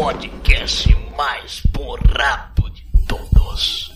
[0.00, 3.92] podcast mais porrado de todos.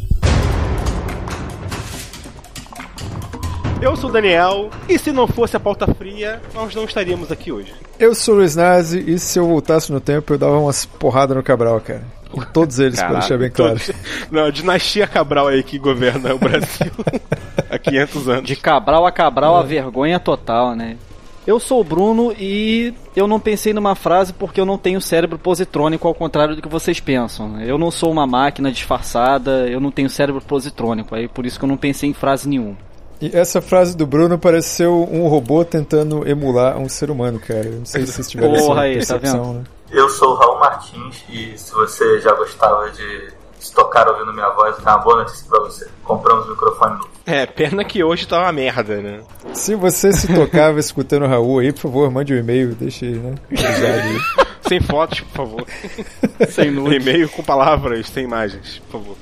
[3.80, 7.50] Eu sou o Daniel, e se não fosse a pauta fria, nós não estaríamos aqui
[7.50, 7.72] hoje.
[7.98, 11.34] Eu sou o Luiz Nazi, e se eu voltasse no tempo, eu dava umas porradas
[11.34, 12.04] no Cabral, cara.
[12.30, 13.78] Com todos eles, pra deixar bem claro.
[13.78, 13.90] Todos.
[14.30, 16.92] Não, a dinastia Cabral aí que governa o Brasil
[17.70, 18.44] há 500 anos.
[18.44, 20.98] De Cabral a Cabral, a vergonha total, né?
[21.46, 25.38] Eu sou o Bruno e eu não pensei numa frase porque eu não tenho cérebro
[25.38, 27.60] positrônico, ao contrário do que vocês pensam.
[27.60, 31.64] Eu não sou uma máquina disfarçada, eu não tenho cérebro positrônico, aí por isso que
[31.64, 32.76] eu não pensei em frase nenhuma.
[33.20, 37.66] E essa frase do Bruno pareceu um robô tentando emular um ser humano, cara.
[37.66, 39.58] Eu não sei se vocês tiveram Porra essa aí, tá percepção, vendo?
[39.58, 39.64] né?
[39.90, 43.28] Eu sou o Raul Martins e se você já gostava de
[43.64, 45.88] se tocar ouvindo minha voz, tem uma boa notícia pra você.
[46.04, 47.08] Compramos um microfone novo.
[47.24, 49.22] É, pena que hoje tá uma merda, né?
[49.54, 53.34] Se você se tocava escutando o Raul aí, por favor, mande um e-mail, deixe, né?
[53.50, 54.18] avisado aí.
[54.68, 55.66] Sem fotos, por favor.
[56.48, 57.02] Sem nudes.
[57.02, 59.16] E-mail com palavras, sem imagens, por favor.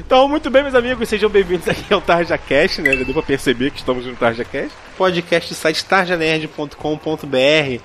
[0.00, 2.96] Então, muito bem, meus amigos, sejam bem-vindos aqui ao TarjaCast, né?
[2.96, 4.72] Já deu pra perceber que estamos no TarjaCast.
[4.96, 7.82] Podcast do site tarjanerd.com.br.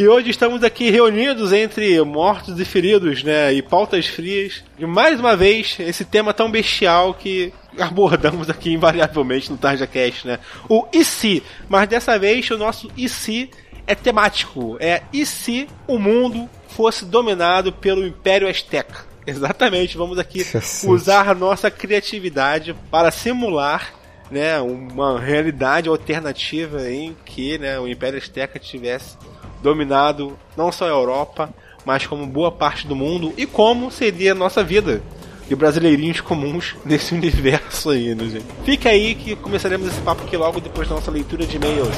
[0.00, 3.52] E hoje estamos aqui reunidos entre mortos e feridos, né?
[3.52, 4.64] E pautas frias.
[4.78, 10.38] E mais uma vez, esse tema tão bestial que abordamos aqui invariavelmente no TarjaCast, né?
[10.70, 11.42] O e se?
[11.68, 13.50] Mas dessa vez o nosso e se
[13.86, 14.78] é temático.
[14.80, 19.04] É e se o mundo fosse dominado pelo Império Azteca?
[19.26, 20.90] Exatamente, vamos aqui Cacete.
[20.90, 23.92] usar a nossa criatividade para simular
[24.30, 29.18] né, uma realidade alternativa em que né, o Império Azteca tivesse
[29.62, 31.50] dominado não só a Europa,
[31.84, 35.02] mas como boa parte do mundo e como seria a nossa vida
[35.48, 38.46] de brasileirinhos comuns nesse universo aí, né, gente?
[38.64, 41.88] Fica aí que começaremos esse papo aqui logo depois da nossa leitura de e-mails.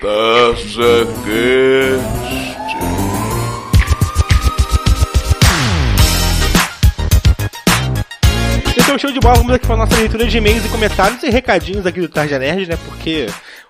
[0.00, 1.14] TarjaCast.
[2.40, 2.53] Então,
[8.98, 12.00] show de bola, vamos aqui para nossa leitura de e-mails e comentários e recadinhos aqui
[12.00, 12.78] do Tarja Nerd, né?
[12.84, 13.26] Porque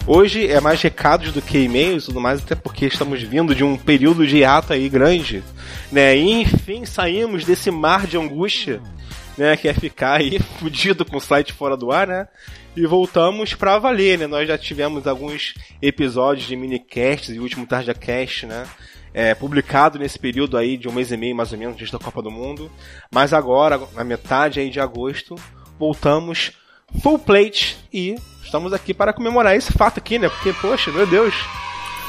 [0.07, 3.65] hoje é mais recados do que e-mails e tudo mais, até porque estamos vindo de
[3.65, 5.43] um período de hiato aí grande,
[5.91, 6.15] né?
[6.15, 8.83] E enfim, saímos desse mar de angústia,
[9.39, 9.57] né?
[9.57, 12.29] Que é ficar aí fudido com o site fora do ar, né?
[12.77, 14.27] E voltamos pra valer, né?
[14.27, 18.67] Nós já tivemos alguns episódios de minicasts e o último Tarja Cast, né?
[19.15, 21.99] É, publicado nesse período aí de um mês e meio mais ou menos antes da
[21.99, 22.71] Copa do Mundo.
[23.11, 25.37] Mas agora, na metade aí de agosto,
[25.79, 26.53] voltamos
[27.01, 30.29] full plate e estamos aqui para comemorar esse fato aqui, né?
[30.29, 31.35] Porque, poxa, meu Deus,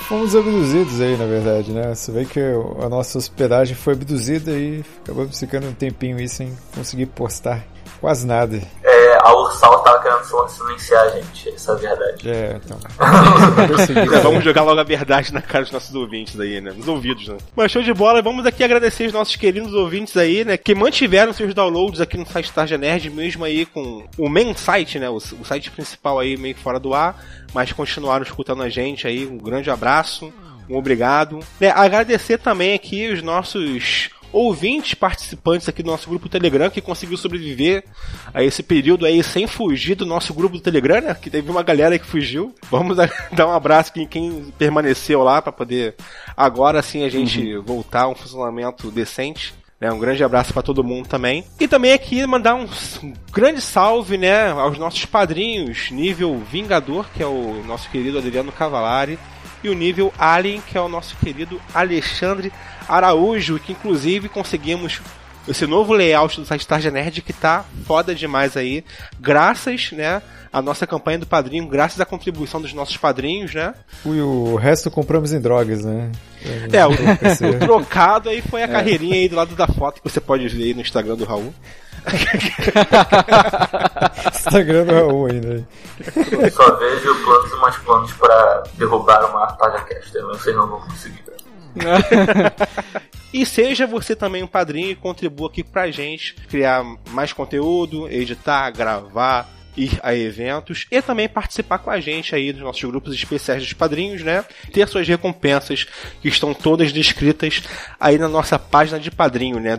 [0.08, 1.96] Fomos abduzidos aí, na verdade, né?
[1.96, 6.56] Você vê que a nossa hospedagem foi abduzida e acabamos ficando um tempinho aí sem
[6.76, 7.66] conseguir postar
[8.00, 8.62] quase nada.
[8.84, 12.30] É, a Ursal tava querendo silenciar a gente, essa é a verdade.
[12.30, 12.78] É, então.
[14.16, 16.74] É, vamos jogar logo a verdade na cara dos nossos ouvintes aí, né?
[16.76, 17.38] Nos ouvidos, né?
[17.56, 20.58] Mas show de bola, vamos aqui agradecer os nossos queridos ouvintes aí, né?
[20.58, 25.00] Que mantiveram seus downloads aqui no site Tarja Nerd, mesmo aí com o main site,
[25.00, 25.10] né?
[25.10, 27.24] O, o site principal aí meio que fora do ar,
[27.54, 29.26] mas continuaram escutando a gente aí.
[29.26, 30.32] Um grande abraço,
[30.70, 31.40] um obrigado.
[31.60, 37.18] Né, agradecer também aqui os nossos ouvintes participantes aqui do nosso grupo Telegram que conseguiu
[37.18, 37.84] sobreviver
[38.34, 41.14] a esse período aí sem fugir do nosso grupo do Telegram, né?
[41.16, 42.54] Que teve uma galera que fugiu.
[42.70, 45.96] Vamos dar- um abraço em quem permaneceu lá para poder
[46.36, 49.54] agora sim a gente voltar a um funcionamento decente.
[49.80, 49.92] né?
[49.92, 51.44] Um grande abraço para todo mundo também.
[51.60, 52.68] E também aqui mandar um,
[53.04, 58.52] um grande salve, né, aos nossos padrinhos, nível Vingador, que é o nosso querido Adriano
[58.52, 59.20] Cavalari,
[59.66, 62.52] e o nível Alien, que é o nosso querido Alexandre
[62.88, 65.02] Araújo, que inclusive conseguimos
[65.48, 68.84] esse novo layout do site Tarja Nerd que tá foda demais aí,
[69.20, 70.22] graças, né,
[70.52, 73.74] à nossa campanha do padrinho, graças à contribuição dos nossos padrinhos, né?
[74.06, 76.12] E o resto compramos em drogas, né?
[76.72, 80.22] É, o, o trocado aí foi a carreirinha aí do lado da foto que você
[80.22, 81.54] pode ver aí no Instagram do Raul.
[84.34, 85.68] Instagram do Raul ainda.
[86.16, 90.16] Eu só vejo planos e mais planos pra derrubar uma TarjaCast.
[90.16, 91.24] Eu não sei não vou conseguir.
[93.36, 98.72] E seja você também um padrinho e contribua aqui pra gente criar mais conteúdo, editar,
[98.72, 103.62] gravar, ir a eventos e também participar com a gente aí dos nossos grupos especiais
[103.62, 104.44] dos padrinhos, né?
[104.72, 105.86] Ter suas recompensas
[106.22, 107.62] que estão todas descritas
[108.00, 109.76] aí na nossa página de padrinho, né?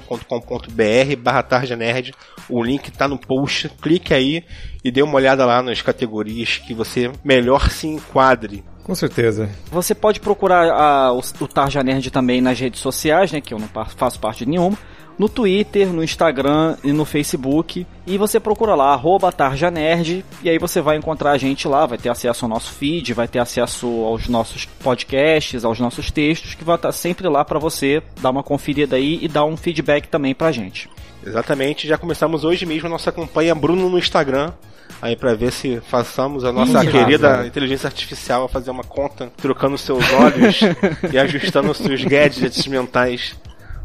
[0.00, 2.12] www.padrinho.com.br barra Tarja Nerd.
[2.48, 4.44] O link tá no post, clique aí
[4.82, 8.64] e dê uma olhada lá nas categorias que você melhor se enquadre.
[8.82, 9.48] Com certeza.
[9.70, 13.40] Você pode procurar a- o, o Tarja Nerd também nas redes sociais, né?
[13.40, 14.76] Que eu não faço parte de nenhuma.
[15.20, 17.86] No Twitter, no Instagram e no Facebook.
[18.06, 21.98] E você procura lá, arroba TarjaNerd, e aí você vai encontrar a gente lá, vai
[21.98, 26.64] ter acesso ao nosso feed, vai ter acesso aos nossos podcasts, aos nossos textos, que
[26.64, 30.34] vai estar sempre lá para você dar uma conferida aí e dar um feedback também
[30.34, 30.88] pra gente.
[31.24, 34.54] Exatamente, já começamos hoje mesmo a nossa campanha Bruno no Instagram.
[35.02, 39.30] Aí pra ver se façamos a nossa Ih, querida inteligência artificial a fazer uma conta,
[39.36, 40.60] trocando seus olhos
[41.12, 43.34] e ajustando os seus gadgets mentais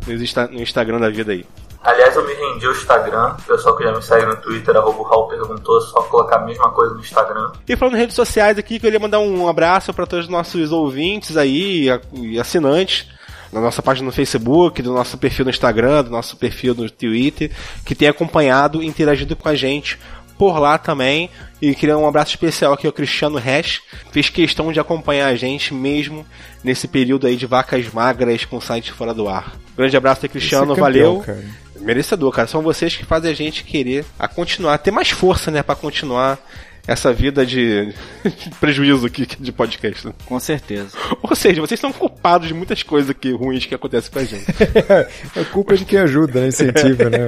[0.08, 1.46] no, Insta- no Instagram da vida aí.
[1.82, 3.36] Aliás, eu me rendi ao Instagram.
[3.38, 6.72] O pessoal que já me segue no Twitter, arroba Raul perguntou, só colocar a mesma
[6.72, 7.52] coisa no Instagram.
[7.68, 11.38] E falando em redes sociais aqui, queria mandar um abraço para todos os nossos ouvintes
[11.38, 13.08] aí e assinantes
[13.52, 17.52] na nossa página no Facebook, do nosso perfil no Instagram, do nosso perfil no Twitter,
[17.86, 19.98] que tem acompanhado e interagido com a gente
[20.38, 21.30] por lá também.
[21.62, 25.74] E queria um abraço especial aqui ao Cristiano Resch, fez questão de acompanhar a gente
[25.74, 26.26] mesmo
[26.64, 29.56] nesse período aí de vacas magras com o site fora do ar.
[29.76, 31.24] Grande abraço aí, Cristiano, é campeão, valeu.
[31.26, 31.44] cara.
[31.80, 32.48] Merecedor, cara.
[32.48, 36.40] São vocês que fazem a gente querer a continuar, ter mais força, né, Pra continuar
[36.88, 37.88] essa vida de,
[38.24, 40.06] de prejuízo aqui de podcast.
[40.06, 40.14] né?
[40.26, 40.90] Com certeza.
[41.24, 44.46] Ou seja, vocês são culpados de muitas coisas aqui ruins que acontecem com a gente.
[45.36, 46.48] É culpa de quem ajuda, né?
[46.50, 47.28] Incentiva, né?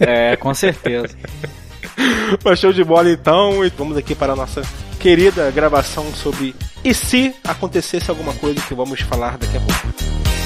[0.00, 1.14] É, com certeza.
[2.44, 4.62] Mas show de bola então, e vamos aqui para a nossa
[4.98, 6.54] querida gravação sobre
[6.84, 10.45] e se acontecesse alguma coisa que vamos falar daqui a pouco.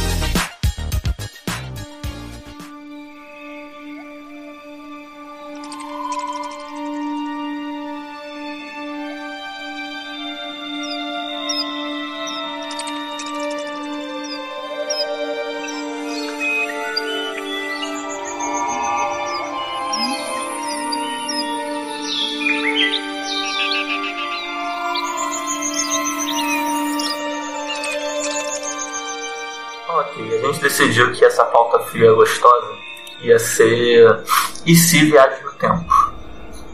[30.11, 32.75] Ok, a gente decidiu que essa pauta fria gostosa
[33.23, 34.23] ia ser
[34.67, 36.13] e se viagem no tempo.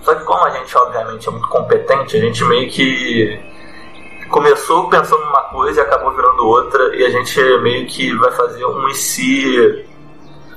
[0.03, 3.39] Só que como a gente obviamente é muito competente, a gente meio que
[4.31, 8.65] começou pensando numa coisa e acabou virando outra, e a gente meio que vai fazer
[8.65, 9.85] um e se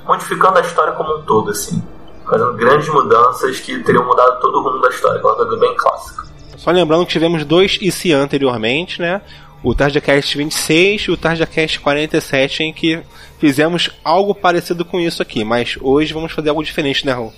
[0.04, 1.82] modificando a história como um todo, assim.
[2.28, 6.24] Fazendo grandes mudanças que teriam mudado todo o rumo da história, aquela coisa bem clássica.
[6.56, 9.22] Só lembrando que tivemos dois IC anteriormente, né?
[9.62, 13.00] O TarjaCast 26 e o TarjaCast 47, em que
[13.38, 17.32] fizemos algo parecido com isso aqui, mas hoje vamos fazer algo diferente, né, Raul?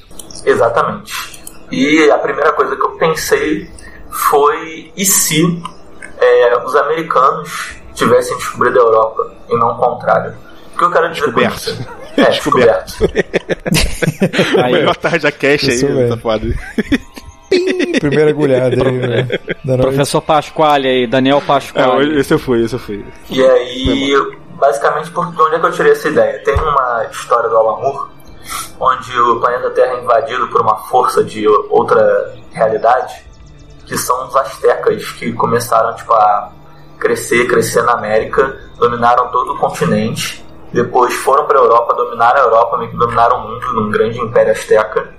[0.44, 1.12] Exatamente.
[1.70, 3.68] E a primeira coisa que eu pensei
[4.10, 5.42] foi e se
[6.18, 10.34] é, os americanos tivessem descobrido a Europa e não o contrário.
[10.74, 11.64] O que eu quero dizer Descoberto.
[11.64, 12.02] com isso?
[12.14, 12.86] É, Descoberto.
[12.98, 13.32] descoberto.
[14.56, 16.14] O Aí, melhor TarjaCast aí, Isso mesmo.
[16.14, 16.46] tá foda.
[18.08, 19.22] Primeira agulhada aí, né?
[19.64, 19.82] Da noite.
[19.82, 22.18] professor Pasquale aí, Daniel É, Pasquale.
[22.18, 23.04] esse eu fui, esse eu fui.
[23.30, 24.14] E aí,
[24.58, 26.42] basicamente, por de onde é que eu tirei essa ideia?
[26.44, 28.10] Tem uma história do Alan Moore,
[28.80, 33.24] onde o planeta Terra é invadido por uma força de outra realidade,
[33.86, 36.50] que são os astecas, que começaram tipo, a
[36.98, 42.44] crescer, crescer na América, dominaram todo o continente, depois foram para a Europa, dominaram a
[42.44, 45.11] Europa, meio que dominaram o mundo num grande império asteca,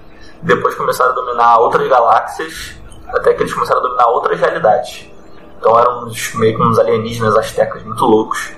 [0.43, 2.75] depois começaram a dominar outras galáxias,
[3.07, 5.09] até que eles começaram a dominar outras realidades.
[5.57, 8.51] Então eram uns, meio que uns alienígenas astecas muito loucos.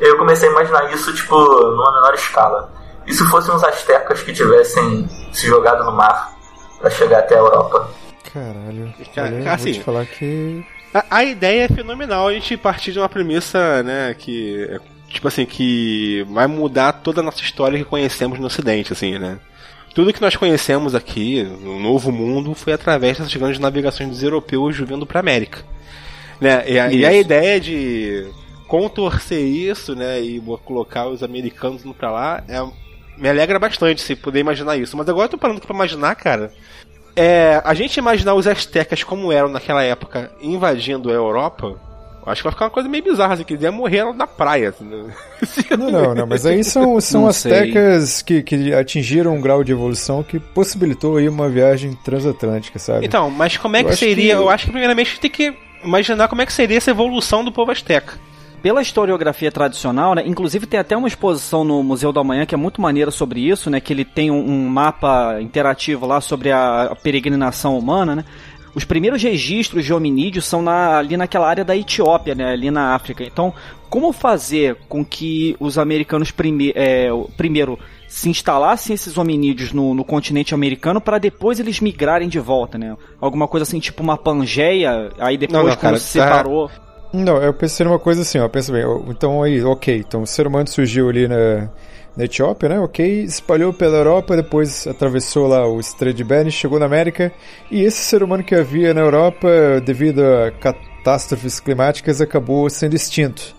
[0.00, 2.72] E aí eu comecei a imaginar isso, tipo, numa menor escala.
[3.06, 6.32] E se fossem uns astecas que tivessem se jogado no mar
[6.80, 7.90] para chegar até a Europa?
[8.32, 8.94] Caralho.
[9.14, 10.64] Cara, Olha, vou assim, te falar que.
[10.94, 15.28] A, a ideia é fenomenal a gente partir de uma premissa, né, que é, tipo
[15.28, 19.38] assim, que vai mudar toda a nossa história que conhecemos no ocidente, assim, né?
[19.94, 24.76] Tudo que nós conhecemos aqui, no novo mundo, foi através dessas grandes navegações dos europeus
[24.78, 25.64] vindo para América.
[26.40, 26.64] Né?
[26.70, 28.28] E, a, e a ideia de
[28.66, 32.64] contorcer isso, né, e colocar os americanos indo pra lá, é,
[33.18, 34.96] me alegra bastante se poder imaginar isso.
[34.96, 36.52] Mas agora eu tô parando aqui pra imaginar, cara,
[37.16, 41.80] é, a gente imaginar os astecas como eram naquela época invadindo a Europa,
[42.26, 44.70] acho que vai ficar uma coisa meio bizarra, eles iam morrer na praia.
[44.70, 45.04] Assim, né?
[45.78, 50.22] Não, não, não, mas aí são, são astecas que, que atingiram um grau de evolução
[50.22, 53.06] que possibilitou aí uma viagem transatlântica, sabe?
[53.06, 54.34] Então, mas como é Eu que seria?
[54.34, 56.90] que- Eu acho que primeiramente a gente tem que imaginar como é que seria essa
[56.90, 58.14] evolução do povo asteca.
[58.62, 62.58] Pela historiografia tradicional, né, inclusive tem até uma exposição no Museu da Manhã que é
[62.58, 66.82] muito maneira sobre isso, né, que ele tem um, um mapa interativo lá sobre a,
[66.82, 68.24] a peregrinação humana, né.
[68.74, 72.94] Os primeiros registros de hominídeos são na- ali naquela área da Etiópia, né, ali na
[72.94, 73.24] África.
[73.24, 73.52] Então,
[73.88, 80.04] como fazer com que os americanos prime é, primeiro se instalassem esses hominídeos no, no
[80.04, 82.96] continente americano para depois eles migrarem de volta, né?
[83.20, 86.70] Alguma coisa assim, tipo uma Pangeia, aí depois Não, não, cara, se tá- separou.
[87.12, 90.46] Não, eu pensei numa coisa assim, ó, pensa bem, então aí, ok, então o ser
[90.46, 91.68] humano surgiu ali na,
[92.16, 92.80] na Etiópia, né?
[92.80, 97.32] Ok, espalhou pela Europa, depois atravessou lá o Estreito de Bering, chegou na América,
[97.70, 99.48] e esse ser humano que havia na Europa,
[99.84, 103.54] devido a catástrofes climáticas, acabou sendo extinto.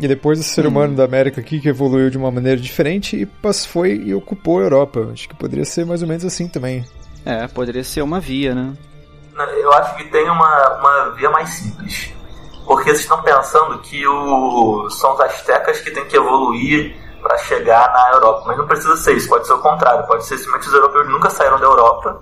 [0.00, 0.68] E depois o ser Hum.
[0.68, 4.60] humano da América aqui que evoluiu de uma maneira diferente e passou, foi e ocupou
[4.60, 5.08] a Europa.
[5.12, 6.84] Acho que poderia ser mais ou menos assim também.
[7.24, 8.72] É, poderia ser uma via, né?
[9.60, 12.12] Eu acho que tem uma, uma via mais simples.
[12.64, 17.92] Porque vocês estão pensando que o, são os astecas que têm que evoluir para chegar
[17.92, 18.44] na Europa.
[18.46, 20.06] Mas não precisa ser isso, pode ser o contrário.
[20.06, 22.20] Pode ser simplesmente os europeus nunca saíram da Europa.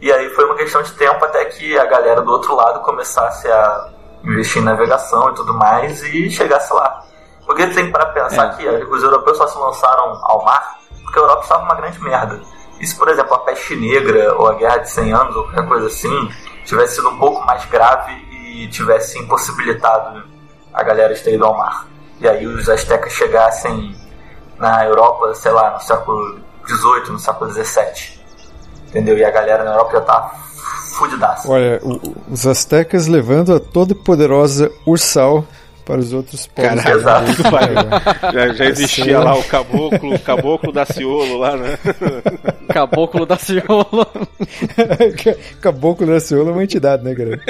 [0.00, 3.50] E aí foi uma questão de tempo até que a galera do outro lado começasse
[3.50, 3.88] a
[4.24, 7.02] investir em navegação e tudo mais e chegasse lá.
[7.44, 8.56] Porque tem para pensar É.
[8.56, 12.40] que os europeus só se lançaram ao mar porque a Europa estava uma grande merda.
[12.78, 15.66] E se, por exemplo, a peste negra ou a guerra de 100 anos ou qualquer
[15.66, 16.28] coisa assim
[16.64, 20.22] tivesse sido um pouco mais grave e tivesse impossibilitado
[20.72, 21.86] a galera de ter ido ao mar.
[22.20, 23.96] E aí os astecas chegassem
[24.58, 28.18] na Europa, sei lá, no século XVIII, no século XVII.
[28.88, 29.18] Entendeu?
[29.18, 30.30] E a galera na Europa já tá
[30.96, 31.50] fudidaça.
[31.50, 31.80] Olha,
[32.28, 35.44] os astecas levando a toda poderosa Ursal
[35.88, 36.82] para os outros povos.
[36.82, 37.08] Caralho.
[37.08, 38.18] América.
[38.30, 41.78] Já, já existia lá o caboclo, o caboclo da Ciolo lá, né?
[42.68, 44.06] Caboclo da Ciola.
[45.62, 47.40] Caboclo da Ciolo é uma entidade, né, cara?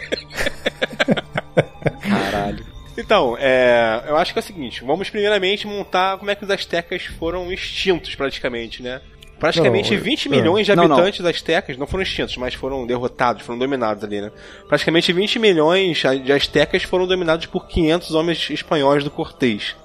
[2.98, 6.50] Então, é, eu acho que é o seguinte, vamos primeiramente montar como é que os
[6.50, 9.00] astecas foram extintos praticamente, né?
[9.38, 10.30] Praticamente Não, 20 é.
[10.30, 10.96] milhões de Não, não.
[10.96, 14.32] habitantes astecas não foram extintos, mas foram derrotados, foram dominados ali, né?
[14.66, 19.76] Praticamente 20 milhões de astecas foram dominados por 500 homens espanhóis do Cortês.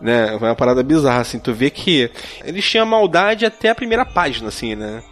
[0.00, 0.34] Né?
[0.38, 1.38] Foi uma parada bizarra, assim.
[1.38, 2.10] Tu vê que
[2.42, 5.02] eles tinham maldade até a primeira página, assim, né?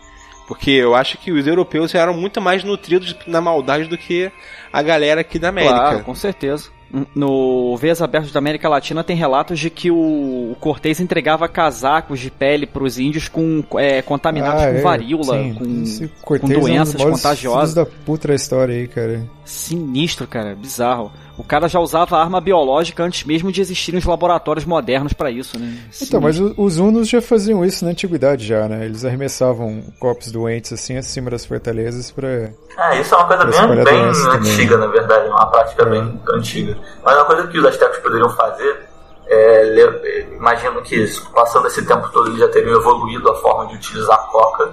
[0.49, 4.31] Porque eu acho que os europeus eram muito mais nutridos na maldade do que
[4.73, 5.75] a galera aqui da América.
[5.75, 6.74] Claro, com certeza.
[7.15, 12.31] No Veias Abertas da América Latina tem relatos de que o, Cortez entregava casacos de
[12.31, 15.55] pele para os índios com é, contaminados Ah, com é, varíola, sim.
[15.55, 15.85] com,
[16.21, 17.75] com Cortez é um doenças contagiosas.
[17.75, 19.27] da puta história aí, cara.
[19.45, 21.11] Sinistro, cara, bizarro.
[21.37, 25.59] O cara já usava arma biológica antes mesmo de existirem os laboratórios modernos para isso,
[25.59, 25.77] né?
[26.01, 28.85] Então, mas o- os hunos já faziam isso na antiguidade já, né?
[28.85, 32.29] Eles arremessavam corpos doentes assim acima das fortalezas pra...
[32.29, 34.53] É, isso é uma coisa bem, bem doença também.
[34.53, 36.79] antiga, na verdade, uma prática bem antiga.
[37.05, 38.85] Mas uma coisa que os astecas poderiam fazer
[39.27, 44.19] é, imagino que passando esse tempo todo eles já teriam evoluído a forma de utilizar
[44.31, 44.71] coca,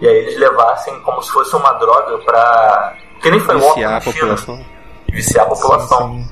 [0.00, 2.94] e aí eles levassem como se fosse uma droga pra...
[3.22, 4.64] que nem foi na a China, população.
[5.10, 6.12] Viciar a população.
[6.22, 6.30] Sim.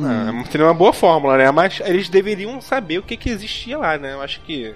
[0.00, 1.50] É, seria uma boa fórmula, né?
[1.50, 4.12] Mas eles deveriam saber o que, que existia lá, né?
[4.14, 4.72] Eu acho que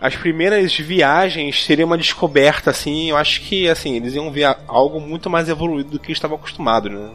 [0.00, 3.08] as primeiras viagens seriam uma descoberta, assim.
[3.10, 6.36] Eu acho que, assim, eles iam ver algo muito mais evoluído do que eles estavam
[6.36, 7.10] acostumados, né?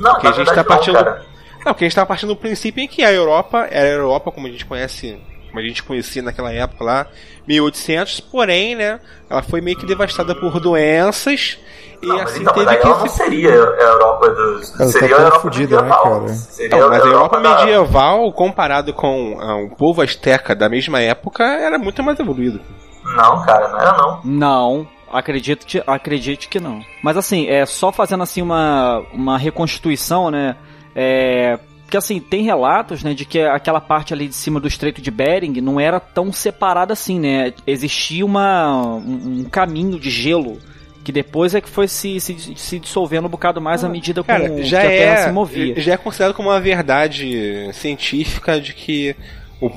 [0.00, 1.26] Não, Porque a gente verdade tá partindo- não, cara.
[1.64, 4.30] Não, porque a gente tava partindo do princípio em que a Europa era a Europa
[4.30, 7.06] como a gente conhece, como a gente conhecia naquela época lá,
[7.48, 9.00] 1800, porém, né?
[9.28, 11.58] Ela foi meio que devastada por doenças.
[12.02, 14.68] E Não, mas assim então, teve que ela não se seria a Europa dos.
[14.70, 16.02] Ela tá seria a toda Europa fudida, né, medieval.
[16.20, 16.28] cara?
[16.28, 21.00] Seria Então, mas a Europa da- medieval, comparado com ah, um povo asteca da mesma
[21.00, 22.60] época, era muito mais evoluído.
[23.04, 24.20] Não, cara, não era não.
[24.24, 26.80] Não, acredito que, acredite que não.
[27.02, 30.56] Mas assim, é só fazendo assim uma, uma reconstituição, né?
[30.94, 35.00] É, porque assim, tem relatos, né, de que aquela parte ali de cima do Estreito
[35.00, 37.52] de Bering não era tão separada assim, né?
[37.64, 40.58] Existia uma, um, um caminho de gelo
[41.06, 44.26] que depois é que foi se, se, se dissolvendo um bocado mais à medida com
[44.26, 45.80] Cara, já que a Terra é, se movia.
[45.80, 49.14] já é considerado como uma verdade científica de que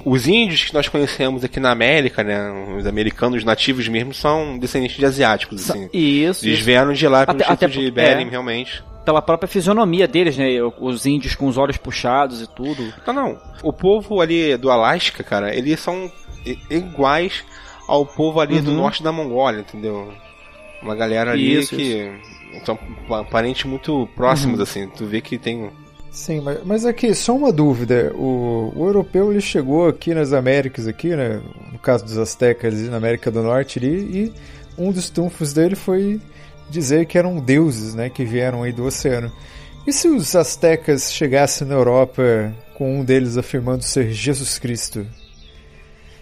[0.04, 4.98] os índios que nós conhecemos aqui na América, né, os americanos nativos mesmo, são descendentes
[4.98, 5.88] de asiáticos, assim.
[5.94, 8.30] Isso, Eles vieram de lá pelo Até- até de Bering, é.
[8.32, 8.84] realmente.
[9.06, 10.48] pela própria fisionomia deles, né?
[10.80, 12.92] Os índios com os olhos puxados e tudo.
[13.08, 13.38] Não, não.
[13.64, 16.12] O povo ali do Alasca, cara, eles são
[16.70, 17.44] iguais
[17.88, 18.78] ao povo ali do Uhum.
[18.78, 20.12] norte da Mongólia, entendeu?
[20.82, 22.10] Uma galera ali Isso, que
[22.66, 24.64] são pa- parentes muito próximos, Uhum.
[24.64, 24.88] assim.
[24.90, 25.70] Tu vê que tem.
[26.12, 28.12] Sim, mas, mas aqui, só uma dúvida.
[28.16, 31.42] O, o europeu ele chegou aqui nas Américas, aqui, né?
[31.72, 34.34] No caso dos astecas na América do Norte ali, e
[34.78, 36.20] um dos trunfos dele foi
[36.70, 38.10] dizer que eram deuses, né?
[38.10, 39.32] Que vieram aí do oceano.
[39.86, 45.06] E se os astecas chegassem na Europa com um deles afirmando ser Jesus Cristo?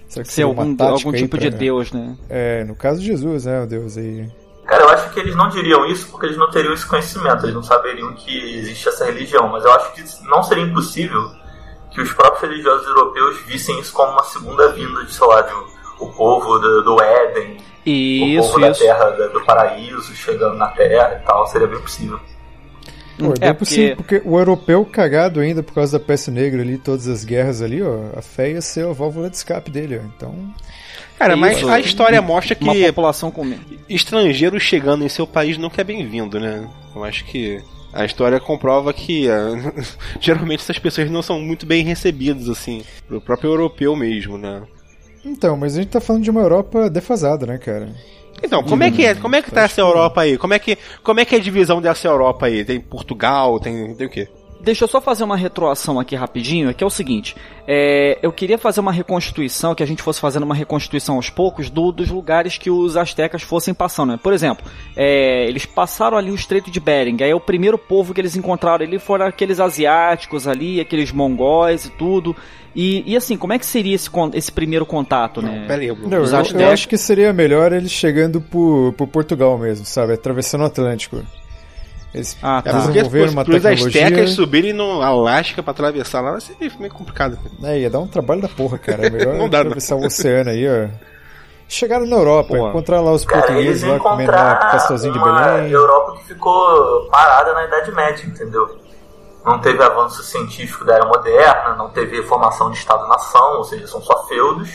[0.07, 2.15] Será que Ser seria uma algum, algum aí tipo de pra- deus, né?
[2.29, 3.61] É, no caso de Jesus, né?
[3.61, 4.27] O Deus aí.
[4.67, 7.55] Cara, eu acho que eles não diriam isso porque eles não teriam esse conhecimento, eles
[7.55, 9.47] não saberiam que existe essa religião.
[9.47, 11.31] Mas eu acho que não seria impossível
[11.91, 15.53] que os próprios religiosos europeus vissem isso como uma segunda vinda de, sei lá, de
[15.53, 18.81] um- o povo do, do Éden, o Isso, povo da isso.
[18.83, 21.47] terra, da- do paraíso chegando na terra e tal.
[21.47, 22.19] Seria bem possível.
[23.17, 26.77] Pô, É, é possível, porque o europeu cagado ainda por causa da peste negra ali,
[26.77, 30.05] todas as guerras ali, ó, a fé ia ser a válvula de escape dele, ó.
[30.05, 30.35] Então,
[31.17, 31.69] Cara, mas Isso.
[31.69, 33.51] a história mostra Uma que população com
[33.89, 36.67] estrangeiro chegando em seu país nunca é bem-vindo, né?
[36.95, 37.59] Eu acho que
[37.91, 39.73] a história comprova que ah,
[40.21, 44.61] geralmente essas pessoas não são muito bem recebidas, assim, pro próprio europeu mesmo, né?
[45.25, 47.89] então, mas a gente tá falando de uma Europa defasada, né, cara?
[48.41, 49.15] Então, como é que é?
[49.15, 50.37] Como é que tá essa Europa aí?
[50.37, 52.63] Como é que, como é que é a divisão dessa Europa aí?
[52.63, 54.27] Tem Portugal, tem, tem o quê?
[54.59, 57.35] Deixa eu só fazer uma retroação aqui rapidinho, que é o seguinte,
[57.67, 61.69] é, eu queria fazer uma reconstituição, que a gente fosse fazendo uma reconstituição aos poucos
[61.69, 64.11] do- dos lugares que os astecas fossem passando.
[64.13, 64.19] Né?
[64.21, 68.19] Por exemplo, é, eles passaram ali o Estreito de Bering, aí o primeiro povo que
[68.21, 72.35] eles encontraram ali foram aqueles asiáticos ali, aqueles mongóis e tudo.
[72.75, 75.65] E, e assim, como é que seria esse, esse primeiro contato, né?
[75.67, 76.09] Pera aí, Bruno.
[76.09, 79.85] Não, Os eu, eu astecas- acho que seria melhor eles chegando por, por Portugal mesmo,
[79.85, 80.13] sabe?
[80.13, 81.23] Atravessando o Atlântico.
[82.13, 82.77] Eles Ah, É tá.
[82.79, 84.03] desenvolveram uma tecnologia...
[84.05, 87.37] astecas subirem no Alasca pra atravessar lá, vai ser meio complicado.
[87.63, 89.07] É, ia dar um trabalho da porra, cara.
[89.07, 90.87] É melhor Não dá, atravessar o oceano aí, ó.
[91.69, 92.69] Chegaram na Europa, Porra.
[92.69, 95.71] encontrar lá os Cara, portugueses lá comendo lá encontraram pastelzinho de uma Belém.
[95.71, 98.79] Europa que ficou parada na Idade Média, entendeu?
[99.45, 104.01] Não teve avanço científico da era moderna, não teve formação de Estado-nação, ou seja, são
[104.01, 104.69] só feudos,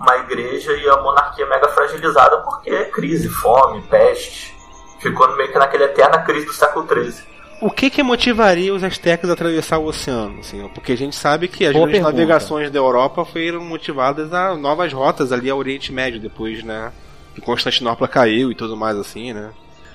[0.00, 4.52] uma igreja e a monarquia mega fragilizada porque é crise, fome, peste.
[5.02, 7.32] Ficou meio que naquela eterna crise do século XIII.
[7.60, 10.40] O que que motivaria os astecas a atravessar o oceano?
[10.40, 14.92] Assim, porque a gente sabe que as grandes navegações da Europa foram motivadas a novas
[14.92, 16.92] rotas ali ao Oriente Médio, depois, né?
[17.34, 19.50] Que Constantinopla caiu e tudo mais assim, né?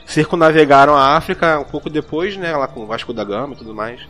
[0.05, 2.55] Circunnavegaram a África um pouco depois, né?
[2.55, 4.01] Lá com o Vasco da Gama e tudo mais.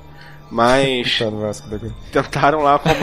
[0.49, 1.93] Mas Coitado do Vasco da Gama.
[2.11, 2.95] tentaram lá como.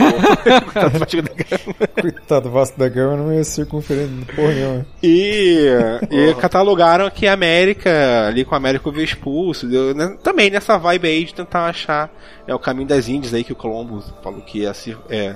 [0.63, 1.87] Coitado do Vasco da Gama.
[2.01, 4.85] Coitado do Vasco da Gama não ia circunferir porra nenhuma.
[5.03, 5.67] E,
[6.09, 11.07] e catalogaram que a América, ali com a América Vespucio, deu, né, também nessa vibe
[11.07, 12.09] aí de tentar achar
[12.47, 15.35] é, o caminho das Índias aí que o Colombo falou que ia cir- é,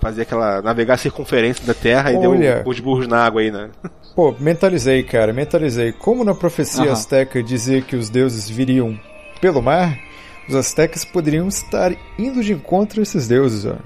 [0.00, 0.62] fazer aquela.
[0.62, 2.56] navegar a circunferência da Terra e Olha.
[2.62, 3.68] deu os burros na água aí, né?
[4.16, 5.92] Pô, mentalizei, cara, mentalizei.
[5.92, 6.92] Como na profecia Aham.
[6.92, 8.98] azteca dizia que os deuses viriam
[9.40, 9.98] pelo mar,
[10.52, 13.76] os astecas poderiam estar indo de encontro a esses deuses, ó.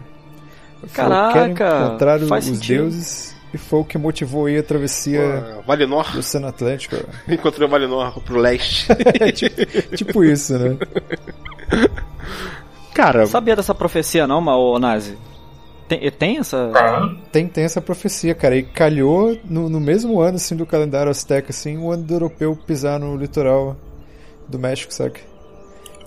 [0.89, 2.67] Falou, querem Caraca, encontrar os sentido.
[2.83, 6.97] deuses e foi o que motivou aí a travessia É, Valinor, do Oceano Atlântico.
[7.29, 8.87] encontrou Valinor pro leste.
[9.97, 10.77] tipo isso, né?
[12.95, 15.17] Cara, Sabia dessa profecia não, ma- ô Nazi?
[15.89, 16.71] Tem, tem essa...
[16.73, 18.57] Tem, Tem, tem essa profecia, cara.
[18.57, 22.57] E calhou no, no mesmo ano, assim, do calendário azteca, assim, o ano do europeu
[22.67, 23.77] pisar no litoral
[24.49, 25.21] do México, saca?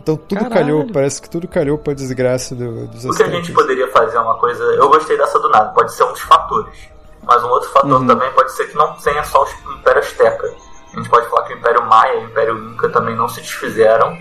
[0.09, 0.55] Então tudo Caralho.
[0.55, 4.17] calhou, parece que tudo calhou pra desgraça do, dos O que a gente poderia fazer
[4.17, 4.63] é uma coisa.
[4.63, 6.89] Eu gostei dessa do nada, pode ser um dos fatores.
[7.23, 10.51] Mas um outro fator também pode ser que não tenha só o Império Azteca.
[10.91, 13.39] A gente pode falar que o Império Maia e o Império Inca também não se
[13.41, 14.17] desfizeram.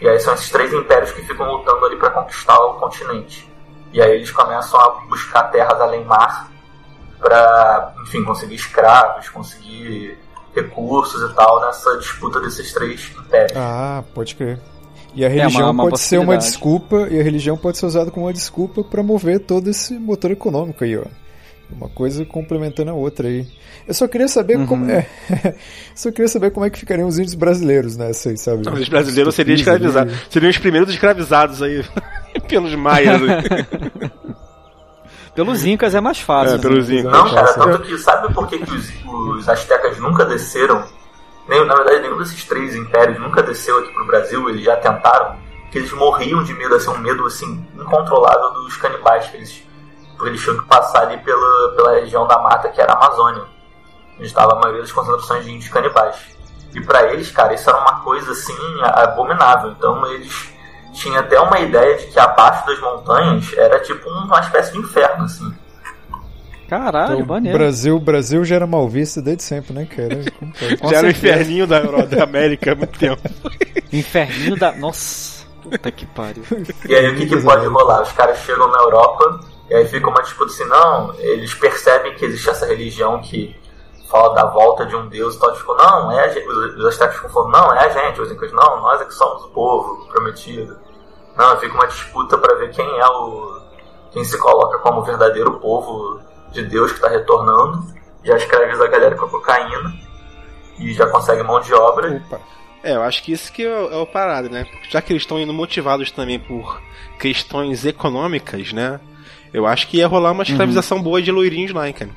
[0.00, 3.48] E aí são esses três impérios que ficam lutando ali para conquistar o continente.
[3.92, 6.50] E aí eles começam a buscar terras além mar
[7.20, 10.18] para, enfim, conseguir escravos, conseguir
[10.54, 13.56] recursos e tal nessa disputa desses três impérios.
[13.56, 14.58] Ah, pode crer.
[15.14, 18.10] E a religião uma- uma pode ser uma desculpa, e a religião pode ser usada
[18.10, 21.04] como uma desculpa pra mover todo esse motor econômico aí, ó.
[21.70, 23.46] Uma coisa complementando a outra aí.
[23.86, 25.06] Eu só queria saber como é.
[25.94, 28.66] só queria saber como é que ficariam os índios brasileiros nessa aí, sabe?
[28.68, 30.14] os brasileiros seriam escravizados.
[30.30, 31.84] Seriam os primeiros escravizados aí
[32.48, 33.20] pelos maias.
[35.34, 36.54] Pelos Incas é mais fácil.
[36.54, 36.62] é, né?
[36.62, 37.12] pelos incas.
[37.12, 38.90] Não, cara, tanto que sabe por que, que os,
[39.38, 40.82] os astecas nunca desceram?
[41.48, 45.36] Nem, na verdade, nenhum desses três impérios nunca desceu aqui pro Brasil, eles já tentaram,
[45.72, 49.66] que eles morriam de medo, assim, um medo assim, incontrolável dos canibais, que eles,
[50.16, 53.44] porque eles tinham que passar ali pela, pela região da mata que era a Amazônia,
[54.16, 56.16] onde estava a maioria das concentrações de índios canibais.
[56.74, 59.70] E pra eles, cara, isso era uma coisa assim abominável.
[59.70, 60.52] Então eles
[60.92, 65.24] tinham até uma ideia de que abaixo das montanhas era tipo uma espécie de inferno,
[65.24, 65.54] assim.
[66.68, 67.56] Caralho, Então, maneiro.
[67.56, 70.20] Brasil, Brasil já era mal visto desde sempre, né, cara?
[70.90, 73.22] Já era o inferninho da, da América há muito tempo.
[73.90, 74.72] Inferninho da...
[74.72, 76.44] Nossa, puta que pariu.
[76.86, 78.02] E aí o que, que pode rolar?
[78.02, 82.26] Os caras chegam na Europa e aí fica uma disputa assim, não, eles percebem que
[82.26, 83.56] existe essa religião que
[84.10, 87.16] fala da volta de um deus e tal, tipo, não, é a gente, os, astecas
[87.16, 90.06] ficam falando, não, é a gente, os incas, não, nós é que somos o povo
[90.08, 90.78] prometido.
[91.36, 93.60] Não, fica uma disputa pra ver quem é o.
[94.10, 96.20] quem se coloca como o verdadeiro povo
[96.52, 97.86] de Deus que está retornando,
[98.24, 99.94] já escraviza a galera com a cocaína
[100.78, 102.22] e já consegue mão de obra.
[102.26, 102.40] Opa.
[102.82, 104.66] É, eu acho que isso que é o, é o parado, né?
[104.88, 106.80] Já que eles estão indo motivados também por
[107.18, 109.00] questões econômicas, né?
[109.52, 112.10] Eu acho que ia rolar uma escravização boa de loirinhos lá, hein, cara.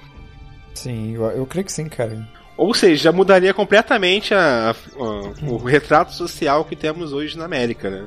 [0.75, 2.27] Sim, eu, eu creio que sim, cara.
[2.57, 4.75] Ou seja, já mudaria completamente a, a-
[5.49, 8.05] o retrato social que temos hoje na América, né?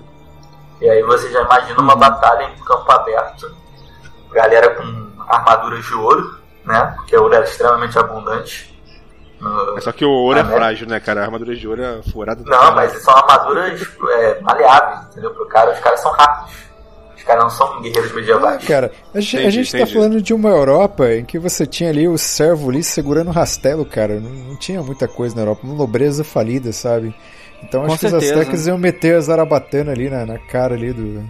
[0.80, 3.56] E aí você já imagina uma batalha em campo aberto.
[4.32, 6.92] Galera com armaduras de ouro, né?
[6.96, 8.72] Porque o ouro era extremamente abundante.
[9.40, 10.60] No- É Só que o ouro é América.
[10.60, 11.20] frágil, né, cara?
[11.20, 12.76] A armadura de ouro é furada Não, caralho.
[12.76, 15.30] mas são armaduras é, maleáveis, entendeu?
[15.32, 16.54] Pro cara, os caras são rápidos.
[17.16, 18.64] Os caras não são guerreiros Ah, medievais.
[18.66, 19.94] cara, a, gente- a Entendi, gente tá entendi.
[19.94, 23.84] falando de uma Europa em que você tinha ali o servo ali segurando o rastelo,
[23.84, 24.20] cara.
[24.20, 27.14] Não, não tinha muita coisa na Europa, uma nobreza falida, sabe?
[27.62, 28.34] Então Com acho que os certeza.
[28.40, 31.24] astecas iam meter a zarabatana ali na, na cara ali do,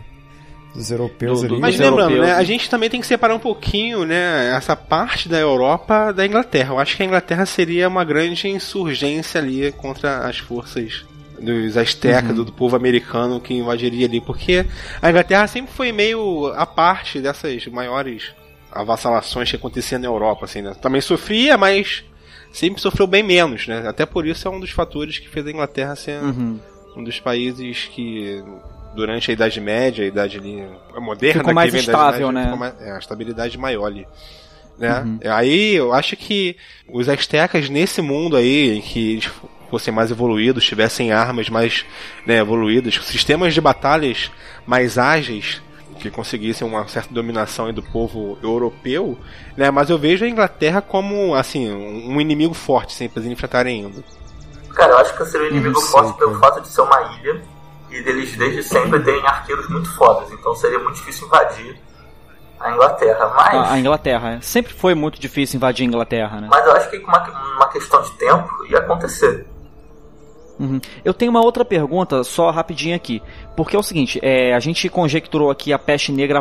[0.74, 1.60] dos europeus Do- do- ali.
[1.62, 5.28] Mas lembrando, europeus, né, a gente também tem que separar um pouquinho, né, essa parte
[5.28, 6.74] da Europa da Inglaterra.
[6.74, 11.04] Eu acho que a Inglaterra seria uma grande insurgência ali contra as forças
[11.40, 14.64] dos astecas, do, do povo americano que invadiria ali, porque
[15.02, 18.32] a Inglaterra sempre foi meio a parte dessas maiores
[18.72, 20.74] avassalações que aconteciam na Europa, assim, né?
[20.80, 22.02] Também sofria, mas
[22.52, 23.86] sempre sofreu bem menos, né?
[23.86, 26.58] Até por isso é um dos fatores que fez a Inglaterra ser Uhum.
[26.96, 28.42] um dos países que
[28.94, 30.66] durante a Idade Média, a idade ali
[30.98, 32.44] moderna, Ficou mais que vem da Idade estável, Média, né?
[32.44, 34.06] ficou mais- é, a estabilidade maior ali.
[34.78, 35.18] Né?
[35.30, 36.56] Aí eu acho que
[36.88, 39.30] os astecas nesse mundo aí, em que eles
[39.70, 41.84] fossem mais evoluídos, tivessem armas mais
[42.26, 44.30] né, evoluídas, sistemas de batalhas
[44.66, 45.62] mais ágeis,
[46.00, 49.16] que conseguissem uma certa dominação aí do povo europeu,
[49.56, 49.70] né?
[49.70, 54.02] Mas eu vejo a Inglaterra como assim um inimigo forte sempre eles enfrentarem ainda.
[54.74, 56.52] Cara, eu acho que seria um inimigo Não sei, forte pelo cara.
[56.52, 57.40] fato de ser uma ilha
[57.94, 60.30] e deles desde sempre terem arqueiros muito fodas.
[60.32, 61.78] Então seria muito difícil invadir
[62.60, 63.32] a Inglaterra.
[63.34, 64.38] Mas, A, a Inglaterra.
[64.40, 66.48] Sempre foi muito difícil invadir a Inglaterra, né?
[66.50, 67.22] mas eu acho que com uma,
[67.56, 69.46] uma questão de tempo ia acontecer.
[70.58, 70.80] Uhum.
[71.04, 73.20] Eu tenho uma outra pergunta, só rapidinho aqui.
[73.56, 76.40] Porque é o seguinte, é, a gente conjecturou aqui a peste negra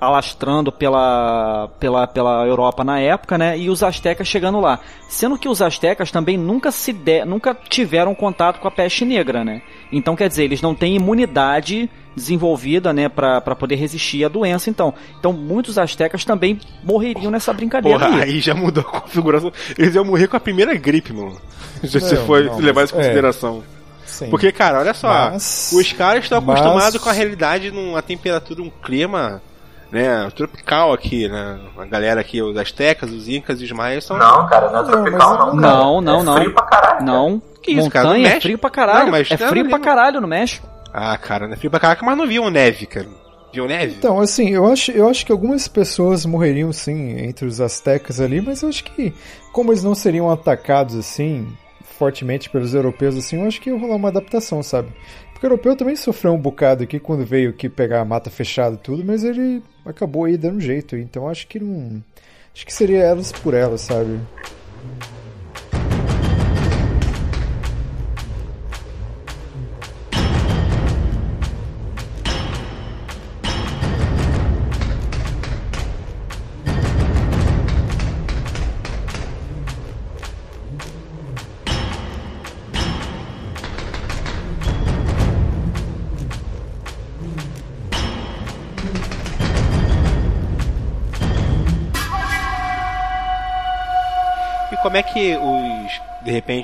[0.00, 3.58] alastrando pela, pela, pela Europa na época, né?
[3.58, 4.78] E os astecas chegando lá.
[5.08, 9.44] Sendo que os astecas também nunca se de, nunca tiveram contato com a peste negra,
[9.44, 9.62] né?
[9.92, 14.70] Então, quer dizer, eles não têm imunidade desenvolvida, né, pra pra poder resistir à doença,
[14.70, 14.94] então.
[15.18, 18.22] Então, muitos astecas também morreriam nessa brincadeira Porra, aí.
[18.22, 19.52] aí já mudou a configuração.
[19.78, 21.36] Eles iam morrer com a primeira gripe, mano.
[21.84, 23.62] Se você Não, for não, levar isso em consideração.
[24.06, 24.30] Sim.
[24.30, 28.62] Porque, cara, olha só, Mas- os caras estão mas- acostumados com a realidade numa temperatura,
[28.62, 29.42] um clima,
[29.92, 31.58] né, tropical aqui, né?
[31.76, 34.16] A galera aqui, os astecas, os incas e os maias são...
[34.16, 35.54] Não, cara, não é Não, tropical, não, cara.
[35.54, 36.36] Não, não, é não.
[36.36, 36.98] frio pra caralho.
[36.98, 37.04] cara.
[37.66, 39.04] Que isso, cara, montanha no é México- frio pra caralho.
[39.04, 39.84] Não, mas é frio não, pra não.
[39.84, 40.66] caralho no México.
[40.92, 43.06] Ah, cara, não é frio pra caraca, mas não viam neve, cara.
[43.52, 43.94] Viam neve?
[43.98, 48.40] Então, assim, eu acho, eu acho que algumas pessoas morreriam sim entre os astecas ali,
[48.40, 49.12] mas eu acho que,
[49.52, 51.46] como eles não seriam atacados assim,
[51.98, 54.88] fortemente pelos europeus, assim, eu acho que ia rolar uma adaptação, sabe?
[55.32, 58.74] Porque o europeu também sofreu um bocado aqui quando veio aqui pegar a mata fechada
[58.74, 62.02] e tudo, mas ele acabou aí dando jeito, então acho que não.
[62.54, 64.18] Acho que seria elas por elas, sabe?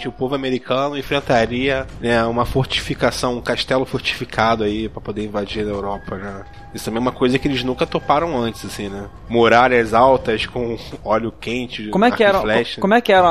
[0.02, 5.64] Repente, o povo americano enfrentaria né, uma fortificação, um castelo fortificado aí pra poder invadir
[5.66, 6.42] a Europa, né?
[6.74, 9.04] Isso também é uma coisa que eles nunca toparam antes, assim, né?
[9.28, 12.80] Muralhas altas com óleo quente, Como é que e eram, flecha.
[12.80, 13.28] como é que eram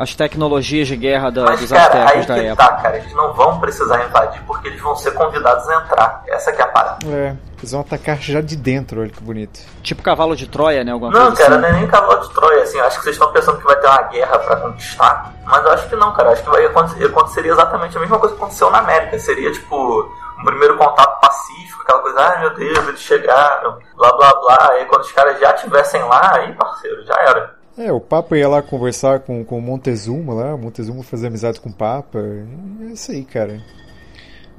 [0.00, 2.66] as tecnologias de guerra da- Mas, dos cara, aí astecas da que época?
[2.68, 2.96] tá, cara.
[2.98, 6.22] Eles não vão precisar invadir porque eles vão ser convidados a entrar.
[6.28, 7.06] Essa que é a parada.
[7.06, 9.60] É, eles vão atacar já de dentro, olha que bonito.
[9.82, 10.92] Tipo cavalo de Troia, né?
[10.92, 11.62] Alguma Não, coisa cara, assim.
[11.62, 12.80] não é nem cavalo de Troia, assim.
[12.80, 15.34] Acho que vocês estão pensando que vai ter uma guerra pra conquistar.
[15.44, 16.30] Mas eu acho que não, cara.
[16.32, 19.18] Acho que vai acontecer, aconteceria exatamente a mesma coisa que aconteceu na América.
[19.18, 24.32] Seria, tipo, um primeiro contato pacífico, aquela coisa, ai meu Deus, eles chegaram, blá blá
[24.40, 24.70] blá.
[24.72, 27.54] Aí quando os caras já estivessem lá, aí, parceiro, já era.
[27.78, 31.60] É, o Papa ia lá conversar com, com o Montezuma lá, o Montezuma fazer amizade
[31.60, 32.18] com o Papa.
[32.18, 33.58] É isso aí, cara.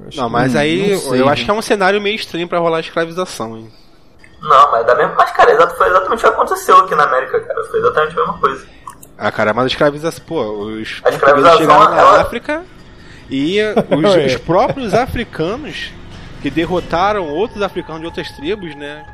[0.08, 1.32] Acho Não, que- mas aí não sei, eu né?
[1.32, 3.72] acho que é um cenário meio estranho pra rolar escravização, hein?
[4.40, 5.14] Não, mas da mesma.
[5.16, 7.64] Mas, cara, exato, foi exatamente o que aconteceu aqui na América, cara.
[7.64, 8.66] Foi exatamente a mesma coisa.
[9.18, 12.64] Ah, cara, mas a escravização, pô, os A escravização, chegaram na ela- África
[13.30, 13.58] e
[13.90, 14.26] os, É.
[14.26, 15.92] os próprios africanos
[16.40, 19.04] que derrotaram outros africanos de outras tribos, né?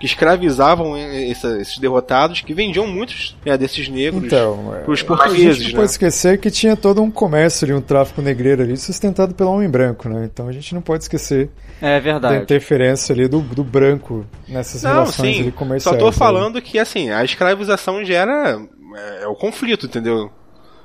[0.00, 5.02] Que escravizavam essa- esses derrotados, que vendiam muitos né, desses negros Então, é, pros a
[5.02, 5.76] gente portugueses, não né?
[5.76, 9.68] pode esquecer que tinha todo um comércio ali, um tráfico negreiro ali, sustentado pelo homem
[9.68, 10.24] branco, né?
[10.24, 11.50] Então a gente não pode esquecer
[11.82, 15.42] É da interferência ali do, do branco nessas Não, relações sim.
[15.42, 15.98] ali Só comerciais.
[15.98, 16.12] tô né?
[16.12, 18.58] falando que, assim, a escravização gera
[18.96, 20.30] é, é o conflito, entendeu?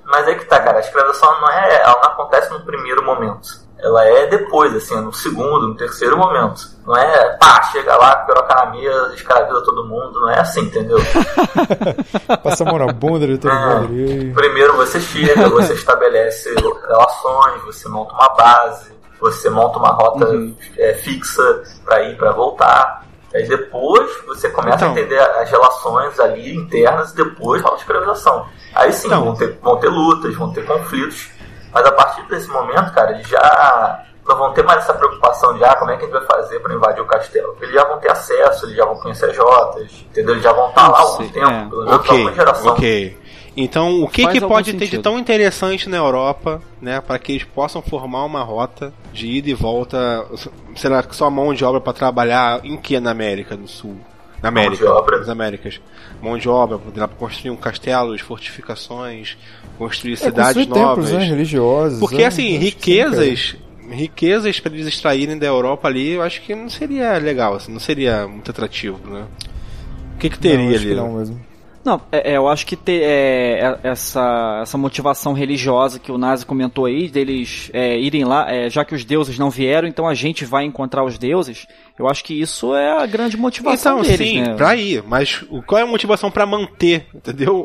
[0.05, 1.75] Mas é que tá, cara, a escravização não é.
[1.81, 3.64] Ela não acontece no primeiro momento.
[3.77, 6.61] Ela é depois, assim, no segundo, no terceiro momento.
[6.87, 10.19] Não é, pá, chega lá, piroca na mesa, escraviza todo mundo.
[10.21, 10.97] Não é assim, entendeu?
[12.43, 13.79] Passa a mão na bunda de todo É.
[13.81, 14.33] mundo.
[14.33, 16.53] Primeiro você chega, você estabelece
[16.87, 20.27] relações, você monta uma base, você monta uma rota
[20.77, 23.03] é, fixa para ir para voltar.
[23.33, 24.89] Aí depois você começa Então.
[24.89, 28.45] a entender as relações ali internas e depois fala de escravização.
[28.73, 29.25] Aí sim, Então.
[29.25, 31.29] vão, ter, vão ter lutas, vão ter conflitos,
[31.75, 35.63] mas a partir desse momento, cara, eles já não vão ter mais essa preocupação de
[35.63, 37.55] ah, como é que a gente vai fazer para invadir o castelo.
[37.61, 40.31] Eles já vão ter acesso, eles já vão conhecer as rotas, entendeu?
[40.33, 41.65] Eles já vão estar lá há algum tempo, é.
[41.69, 42.71] pelo menos Ok, alguma geração.
[42.73, 43.17] ok.
[43.57, 45.03] Então, o que, Faz que pode ter de sentido.
[45.03, 49.53] tão interessante na Europa, né, para que eles possam formar uma rota de ida e
[49.53, 50.25] volta,
[50.75, 53.95] será que só mão de obra para trabalhar em que na América do Sul?
[54.45, 55.17] Na Mão América, de obra.
[55.19, 55.81] nas Américas.
[56.21, 59.37] Mão de obra, para construir um castelos, fortificações,
[59.77, 61.05] construir É, cidades construir novas.
[61.05, 61.99] templos, né, religiosos.
[61.99, 63.25] Porque é, assim, acho que sim, cara.
[63.25, 63.55] riquezas,
[63.89, 67.79] riquezas para eles extraírem da Europa ali, eu acho que não seria legal, assim, não
[67.79, 69.25] seria muito atrativo, né?
[70.15, 70.89] O que que teria não, acho ali?
[70.89, 71.45] que não mesmo.
[71.85, 76.17] Não, é, é, eu acho que ter é, é, essa, essa motivação religiosa que o
[76.17, 80.07] Nazi comentou aí, deles é, irem lá, é, já que os deuses não vieram, então
[80.07, 81.67] a gente vai encontrar os deuses,
[81.99, 84.55] eu acho que isso é a grande motivação Então, deles, sim, né?
[84.55, 87.63] pra ir, mas qual é a motivação pra manter, entendeu?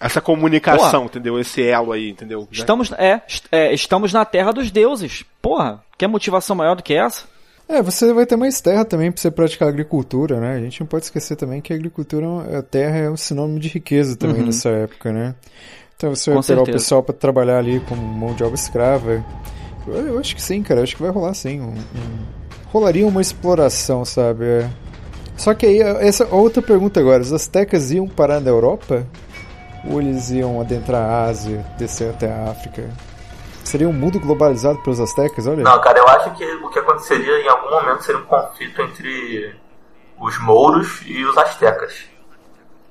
[0.00, 1.36] Essa comunicação, entendeu?
[1.38, 2.46] Esse elo aí, entendeu?
[2.52, 5.24] Estamos, é, est- é, estamos na terra dos deuses.
[5.42, 7.24] Porra, quer motivação maior do que essa?
[7.70, 10.54] É, você vai ter mais terra também pra você praticar agricultura, né?
[10.56, 12.26] A gente não pode esquecer também que a agricultura,
[12.58, 15.34] a terra é um sinônimo de riqueza também nessa época, né?
[15.96, 16.78] Então você vai Com pegar o certeza.
[16.84, 19.24] pessoal pra trabalhar ali como mão de obra escrava.
[19.86, 20.80] Eu, eu acho que sim, cara.
[20.80, 21.60] Eu acho que vai rolar sim.
[21.60, 22.40] Um- um-
[22.72, 24.44] Rolaria uma exploração, sabe?
[24.44, 24.70] É.
[25.36, 27.22] Só que aí, essa outra pergunta agora.
[27.22, 29.06] Os astecas iam parar na Europa?
[29.90, 32.88] Ou eles iam adentrar a Ásia, descer até a África?
[33.70, 35.46] Seria um mundo globalizado pelos astecas?
[35.46, 35.62] Olha.
[35.62, 39.54] Não, cara, eu acho que o que aconteceria em algum momento seria um conflito entre
[40.18, 41.94] os mouros e os astecas.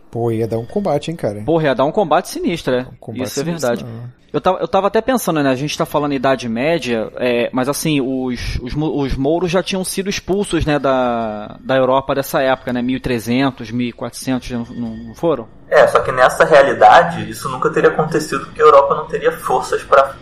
[0.10, 1.42] Pô, ia dar um combate, hein, cara?
[1.42, 2.88] Porra, ia dar um combate sinistro, é.
[2.98, 3.84] Combate Isso é sinistro, verdade.
[3.84, 4.20] não.
[4.32, 5.50] Eu tava, eu tava até pensando, né?
[5.50, 9.84] A gente tá falando Idade Média, é, mas assim, os, os, os mouros já tinham
[9.84, 12.82] sido expulsos, né, da, da Europa dessa época, né?
[12.82, 15.46] 1300, 1400, não, não não foram?
[15.68, 19.84] É, só que nessa realidade isso nunca teria acontecido porque a Europa não teria forças
[19.84, 20.16] para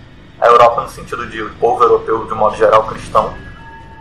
[0.47, 3.33] a Europa no sentido de o povo europeu de modo geral cristão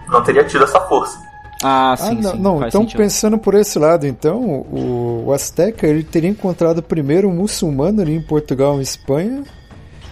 [0.08, 1.18] não teria tido essa força.
[1.62, 2.38] Ah, Ah, sim, não, sim.
[2.38, 2.98] não, faz então sentido.
[2.98, 8.14] pensando por esse lado, então, o, o Azteca ele teria encontrado primeiro um muçulmano ali
[8.14, 9.42] em Portugal e Espanha.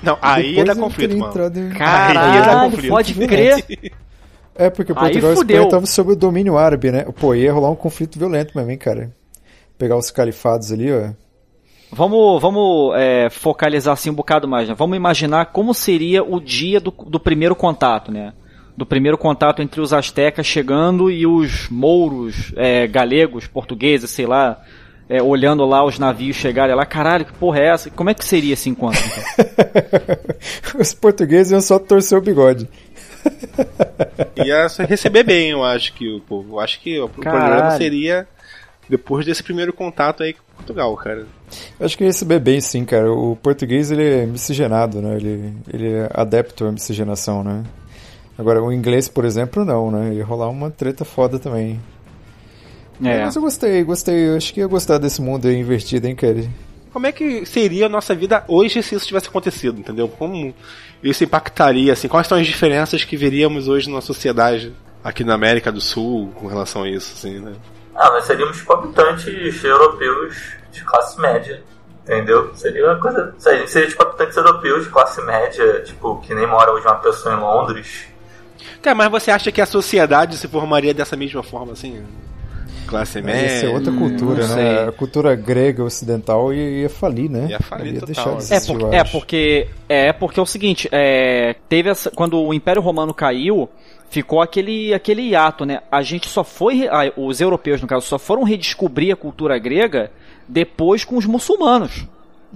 [0.03, 1.31] Não, aí ia depois dar ele conflito, teria mano.
[1.33, 2.91] entrado em- Caralho, conflito.
[2.91, 3.65] pode crer.
[4.57, 5.35] É, porque Portugal e.
[5.35, 7.05] Espanha estavam sob o domínio árabe, né?
[7.19, 9.11] Pô, ia rolar um conflito violento mesmo, hein, cara?
[9.77, 11.09] Pegar os califados ali, ó.
[11.95, 14.75] Vamos, vamos é, focalizar assim um bocado mais, né?
[14.77, 18.33] Vamos imaginar como seria o dia do, do primeiro contato, né?
[18.77, 24.61] Do primeiro contato entre os astecas chegando e os mouros, é, galegos, portugueses, sei lá,
[25.09, 26.85] é, olhando lá os navios chegarem lá.
[26.85, 27.91] Caralho, que porra é essa?
[27.91, 29.01] Como é que seria esse encontro?
[29.01, 30.25] então?
[30.81, 32.69] Os portugueses iam só torcer o bigode.
[34.45, 36.57] Ia se receber bem, eu acho que o povo.
[36.57, 37.45] Eu acho que o Caralho.
[37.45, 38.27] problema seria
[38.89, 41.27] depois desse primeiro contato aí com Portugal, cara.
[41.79, 43.11] Eu acho que ia receber bem, sim, cara.
[43.13, 45.17] O português, ele é miscigenado, né?
[45.17, 47.65] Ele, ele é adepto à miscigenação, né?
[48.39, 50.15] Agora, o inglês, por exemplo, não, né?
[50.15, 51.81] Ia rolar uma treta foda também.
[53.03, 53.25] É.
[53.25, 54.29] Mas eu gostei, gostei.
[54.29, 56.45] Eu acho que ia gostar desse mundo aí invertido, hein, cara?
[56.93, 60.09] Como é que seria a nossa vida hoje se isso tivesse acontecido, entendeu?
[60.09, 60.55] Como
[61.03, 62.07] isso impactaria, assim?
[62.07, 66.47] Quais são as diferenças que veríamos hoje na sociedade aqui na América do Sul com
[66.47, 67.53] relação a isso, assim, né?
[67.95, 70.37] Ah, nós seríamos habitantes europeus
[70.75, 71.63] de classe média,
[72.03, 72.55] entendeu?
[72.55, 73.35] Seria uma coisa.
[73.47, 76.97] A gente seria tipo habitantes europeus de classe média, tipo, que nem mora hoje uma
[76.97, 78.07] pessoa em Londres.
[78.83, 82.05] Cara, mas você acha que a sociedade se formaria dessa mesma forma, assim?
[82.87, 83.71] Classe Mas ia ser média?
[83.71, 84.89] outra cultura, né?
[84.89, 87.47] A cultura grega ocidental ia, ia falir, né?
[87.49, 88.53] Ia falir ia total, deixar de?
[88.53, 92.39] É, existir, porque, eu é porque é porque é o seguinte, é, teve essa, quando
[92.39, 93.69] o Império Romano caiu,
[94.15, 95.81] ficou aquele aquele hiato, né?
[95.91, 100.11] A gente só foi, os europeus no caso, só foram redescobrir a cultura grega
[100.49, 102.07] depois com os muçulmanos.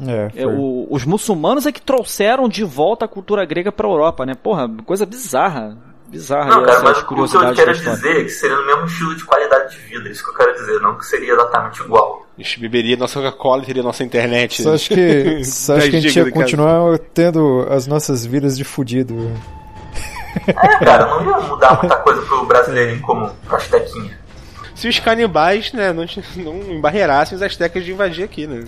[0.06, 3.90] É, É, o- os muçulmanos é que trouxeram de volta a cultura grega para a
[3.90, 4.34] Europa, né?
[4.34, 8.28] Porra, coisa bizarra, bizarra Não, cara, mas o que eu curiosidades quero dizer é que
[8.30, 11.04] seria no mesmo estilo de qualidade de vida, isso que eu quero dizer, não que
[11.04, 12.24] seria exatamente igual.
[12.38, 14.62] A gente beberia nossa Coca-Cola e teria nossa internet.
[14.62, 18.56] Só acho que, só acho que a 10 gente ia continuar tendo as nossas vidas
[18.56, 19.32] de fudido.
[20.46, 20.52] É,
[20.84, 24.18] cara, não ia mudar muita coisa pro brasileirinho comum, pro astequinha.
[24.74, 26.04] se os canibais, né, não,
[26.36, 28.64] não embarreirassem os astecas de invadir aqui, né?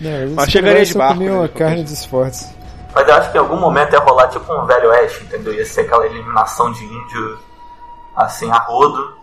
[0.00, 1.46] Não, Mas chegaria de barco, comiam né?
[1.46, 2.54] a carne dos fortes.
[2.94, 5.52] Mas eu acho que em algum momento ia rolar tipo um velho oeste, entendeu?
[5.52, 7.38] Ia ser aquela eliminação de índio,
[8.14, 9.16] assim, a rodo,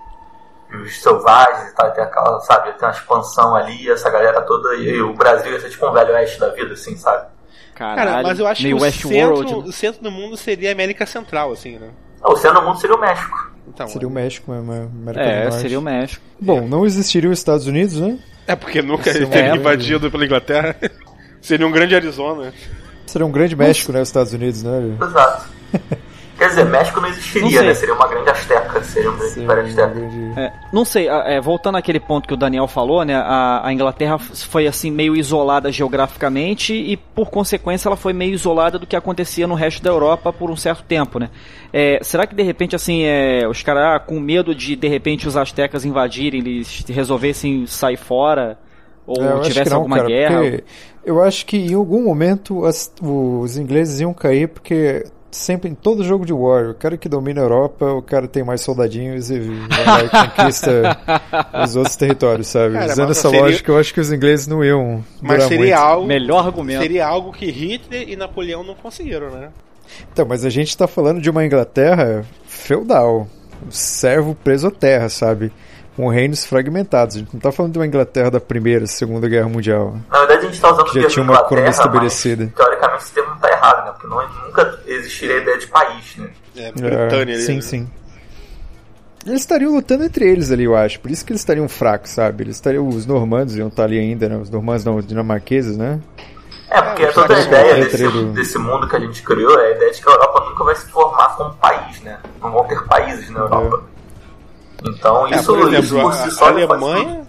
[0.71, 4.09] e os selvagens e tal, ia ter aquela, sabe, ia ter uma expansão ali, essa
[4.09, 7.32] galera toda, e o Brasil ia ser tipo um velho oeste da vida, assim, sabe?
[7.75, 9.63] Caralho, Cara, mas eu acho que o centro, né?
[9.67, 11.89] o centro do mundo seria a América Central, assim, né?
[12.23, 13.53] O oceano do mundo seria o México.
[13.67, 15.61] Então, Seria o México mesmo, a América do É, Norte.
[15.61, 16.21] seria o México.
[16.39, 18.19] Bom, não existiria os Estados Unidos, né?
[18.45, 20.75] É porque nunca é teria é, invadido pela Inglaterra.
[21.41, 22.53] Seria um grande Arizona.
[23.05, 24.01] Seria um grande México, né?
[24.01, 24.97] Os Estados Unidos, né?
[25.01, 25.45] Exato.
[26.43, 27.67] Quer dizer, México não Não existiria, sei.
[27.67, 27.73] né?
[27.73, 29.99] Seria uma grande asteca, seria um grande império um asteca.
[30.35, 33.15] É, não sei, é, voltando àquele ponto que o Daniel falou, né?
[33.15, 38.77] A, a Inglaterra foi assim meio isolada geograficamente e por consequência ela foi meio isolada
[38.77, 41.29] do que acontecia no resto da Europa por um certo tempo, né?
[41.71, 45.27] É, será que de repente assim é, os caras ah, com medo de de repente
[45.27, 48.57] os astecas invadirem, eles resolvessem sair fora
[49.07, 50.61] ou É, eu tivesse não, alguma cara, guerra?
[51.05, 55.03] eu acho que em algum momento as- os ingleses iam cair, porque
[55.35, 58.43] sempre em todo jogo de War, o cara que domina a Europa, o cara tem
[58.43, 60.97] mais soldadinhos e vai lá e conquista
[61.63, 62.73] os outros territórios, sabe?
[62.75, 65.73] Cara, Usando essa seria- lógica, eu acho que os ingleses não iam Mas seria muito.
[65.75, 66.07] algo.
[66.07, 66.81] Melhor argumento.
[66.81, 69.49] Seria algo que Hitler e Napoleão não conseguiram, né?
[70.11, 73.27] Então, mas a gente tá falando de uma Inglaterra feudal,
[73.65, 75.51] um servo preso à terra, sabe?
[75.95, 77.15] Com reinos fragmentados.
[77.15, 79.95] A gente não tá falando de uma Inglaterra da Primeira, Segunda Guerra Mundial.
[80.09, 81.75] Na verdade, a gente está usando Que o já termo tinha uma Inglaterra, coroa mas,
[81.77, 82.51] estabelecida.
[82.55, 83.03] teoricamente
[83.43, 83.91] está errado, né?
[83.91, 86.29] Porque não, nunca existiria a ideia de país, né?
[86.55, 87.37] É, É, Britânia ali.
[87.37, 87.61] sim, né?
[87.61, 87.89] sim.
[89.25, 90.99] Eles estariam lutando entre eles ali, eu acho.
[90.99, 92.43] Por isso que eles estariam fracos, sabe?
[92.43, 92.87] Eles estariam.
[92.87, 94.35] Os normandos iam estar ali ainda, né?
[94.37, 95.99] Os normandos não, os dinamarqueses, né?
[96.69, 98.33] É, porque É, toda a ideia é desse, treino.
[98.33, 100.75] desse mundo que a gente criou é a ideia de que a Europa nunca vai
[100.75, 102.19] se formar como país, né?
[102.41, 103.83] Não vão ter países na Europa.
[104.85, 106.57] Então, É, isso, por exemplo, isso por a, si a só tudo.
[106.73, 107.27] Alemanha.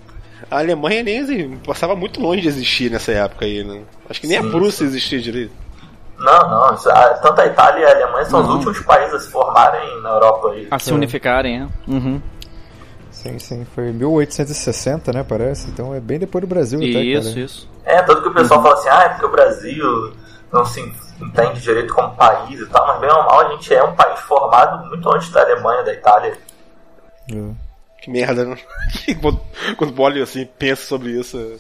[0.51, 3.83] A Alemanha nem passava muito longe de existir nessa época aí, né?
[4.11, 5.53] Acho que nem Sim, a Prússia existia direito.
[6.19, 6.65] Não, não.
[6.65, 8.55] a- tanto a Itália e a Alemanha são os Não.
[8.55, 10.51] últimos países a se formarem na Europa.
[10.51, 10.69] aí.
[10.71, 11.69] A se unificarem, né?
[11.89, 12.23] Uhum.
[13.11, 13.65] Sim, sim.
[13.75, 15.25] Foi 1860, né?
[15.27, 15.69] Parece.
[15.71, 17.41] Então é bem depois do Brasil até, Isso, cara.
[17.41, 17.69] isso.
[17.85, 20.13] É, tanto que o pessoal fala assim, ah, é porque o Brasil
[20.53, 20.81] não se
[21.21, 24.21] entende direito como país e tal, mas bem ou mal a gente é um país
[24.21, 26.37] formado muito antes da Alemanha, da Itália.
[27.33, 27.51] É.
[28.03, 28.57] Que merda, né?
[29.21, 29.41] quando,
[29.79, 31.57] quando o Bolly assim pensa sobre isso, é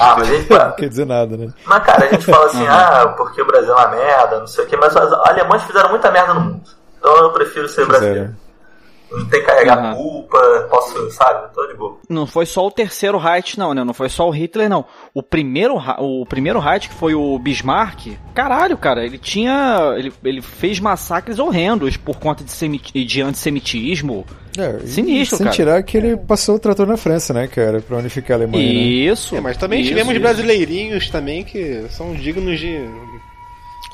[0.00, 1.48] Ah, mas, gente, Não quer dizer nada, né?
[1.64, 4.64] mas cara, a gente fala assim, ah, porque o Brasil é uma merda, não sei
[4.64, 6.60] o que, mas os alemães fizeram muita merda no mundo.
[6.98, 8.20] Então eu prefiro ser brasileiro.
[8.30, 8.48] Fizeram.
[9.10, 9.94] Não tem que carregar Aham.
[9.94, 11.96] culpa, posso, sabe, tô de boa.
[12.10, 13.82] Não foi só o terceiro Reich, não, né?
[13.82, 14.84] Não foi só o Hitler, não.
[15.14, 19.94] O primeiro, o primeiro Reich, que foi o Bismarck, caralho, cara, ele tinha.
[19.96, 24.26] Ele, ele fez massacres horrendos por conta de, semiti- de antissemitismo.
[24.58, 25.56] É, Sinistro, Sem cara.
[25.56, 27.80] tirar que ele passou o trator na França, né, cara?
[27.80, 28.72] Pra unificar a Alemanha, né?
[28.72, 29.36] Isso.
[29.36, 30.20] É, mas também isso, tivemos isso.
[30.20, 32.80] brasileirinhos também que são dignos de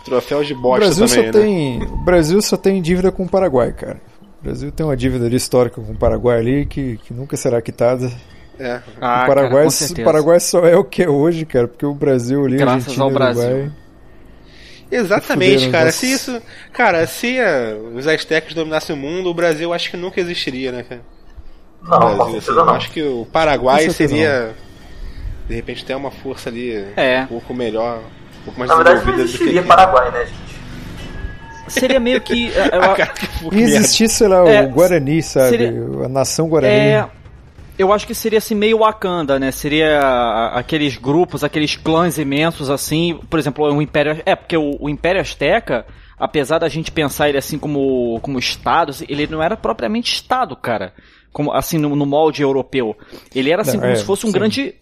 [0.05, 1.45] troféus de O bosta Brasil, também, só né?
[1.45, 4.01] tem, o Brasil só tem dívida com o Paraguai, cara.
[4.41, 7.61] O Brasil tem uma dívida ali histórica com o Paraguai ali que, que nunca será
[7.61, 8.11] quitada.
[8.59, 8.81] É.
[9.01, 10.05] Ah, o, Paraguai, cara, com o.
[10.05, 13.11] Paraguai só é o que é hoje, cara, porque o Brasil ali, Graças Argentina, ao
[13.11, 13.43] Brasil.
[13.43, 13.84] Uruguai...
[14.97, 15.91] Exatamente, Fuderam cara.
[15.93, 16.43] Se isso.
[16.73, 20.85] Cara, se eh, os astecas dominassem o mundo, o Brasil acho que nunca existiria, né,
[20.89, 21.01] cara?
[21.83, 22.71] Não, Brasil, assim, não.
[22.71, 24.55] Acho que o Paraguai seria.
[25.49, 27.23] De repente tem uma força ali É.
[27.23, 29.35] um pouco melhor, um pouco mais Na verdade não desenvolvida do que.
[29.35, 29.69] existiria aqui.
[29.69, 30.45] Paraguai, né, gente?
[31.69, 32.47] Seria meio que.
[32.55, 33.27] eu- cara, que
[33.57, 35.49] E existir, sei lá, É, o Guarani, sabe?
[35.51, 35.71] seria-
[36.05, 36.73] A nação Guarani.
[36.75, 37.07] É.
[37.79, 39.51] Eu acho que seria assim meio Wakanda, né?
[39.51, 39.99] Seria
[40.55, 45.21] aqueles grupos, aqueles clãs imensos assim, por exemplo, o Império, é porque o, o Império
[45.21, 45.85] Azteca,
[46.17, 50.93] apesar da gente pensar ele assim como como estado, ele não era propriamente estado, cara.
[51.33, 52.97] Como assim no, no molde europeu.
[53.35, 54.35] Ele era assim Não, como é, se fosse um sim.
[54.35, 54.75] grande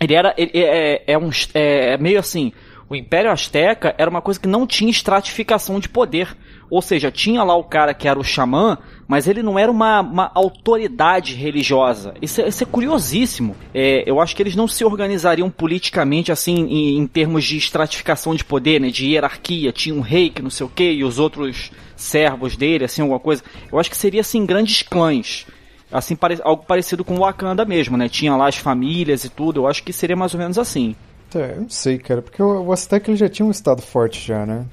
[0.00, 2.52] ele era ele é, é um é meio assim
[2.88, 6.36] o Império Azteca era uma coisa que não tinha estratificação de poder
[6.70, 10.00] ou seja tinha lá o cara que era o xamã mas ele não era uma,
[10.00, 14.84] uma autoridade religiosa isso, é- isso é curiosíssimo É, eu acho que eles não se
[14.84, 20.00] organizariam politicamente assim em, em termos de estratificação de poder né de hierarquia tinha um
[20.00, 23.78] rei que não sei o que e os outros servos dele assim alguma coisa eu
[23.78, 25.46] acho que seria assim grandes clãs
[25.92, 28.08] assim algo parecido com o Wakanda mesmo, né?
[28.08, 29.60] Tinha lá as famílias e tudo.
[29.60, 30.94] Eu acho que seria mais ou menos assim.
[31.34, 34.46] É, eu não sei, cara, porque o, Azteca ele já tinha um estado forte já,
[34.46, 34.64] né?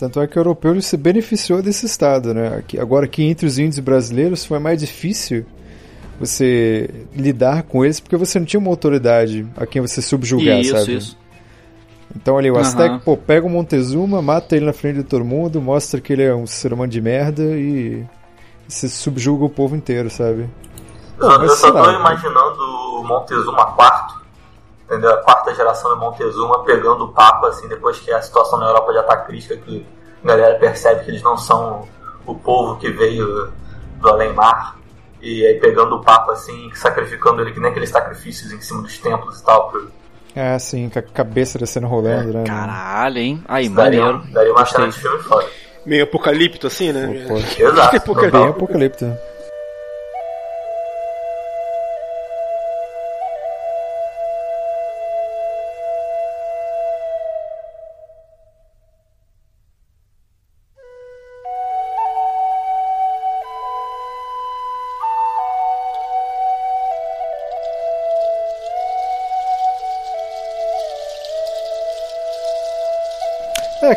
[0.00, 2.56] Tanto é que o europeu ele se beneficiou desse estado, né?
[2.56, 5.44] Aqui- agora que entre os índios brasileiros foi mais difícil
[6.18, 10.74] você lidar com eles porque você não tinha uma autoridade a quem você subjugar, isso,
[10.74, 10.96] sabe?
[10.96, 11.18] isso.
[12.16, 12.62] Então ali o Aham.
[12.62, 16.22] Azteca, pô, pega o Montezuma, mata ele na frente de todo mundo, mostra que ele
[16.22, 18.02] é um ser humano de merda e
[18.66, 20.48] você subjuga o povo inteiro, sabe?
[21.20, 21.92] Eu, mas eu só tô lá.
[21.92, 24.19] imaginando o Montezuma quarto,
[24.90, 25.12] entendeu?
[25.12, 28.92] A quarta geração do Montezuma pegando o papo, assim, depois que a situação na Europa
[28.92, 29.86] já tá crítica, que
[30.24, 31.88] a galera percebe que eles não são
[32.26, 33.52] o povo que veio
[34.00, 34.76] do além-mar.
[35.22, 38.98] E aí pegando o papo, assim, sacrificando ele que nem aqueles sacrifícios em cima dos
[38.98, 39.70] templos e tal.
[39.70, 39.88] Pro...
[40.34, 42.44] É, assim, com a cabeça descendo rolando, né?
[42.44, 43.44] Caralho, hein?
[43.46, 44.32] Aí, Daria, maneiro.
[44.32, 45.46] daria uma cena de filme foda.
[45.86, 47.26] Meio apocalipto, assim, né?
[47.28, 47.96] Pô, Exato.
[47.96, 48.20] Apocalipse.
[48.20, 48.48] Bem total.
[48.48, 49.16] apocalipto.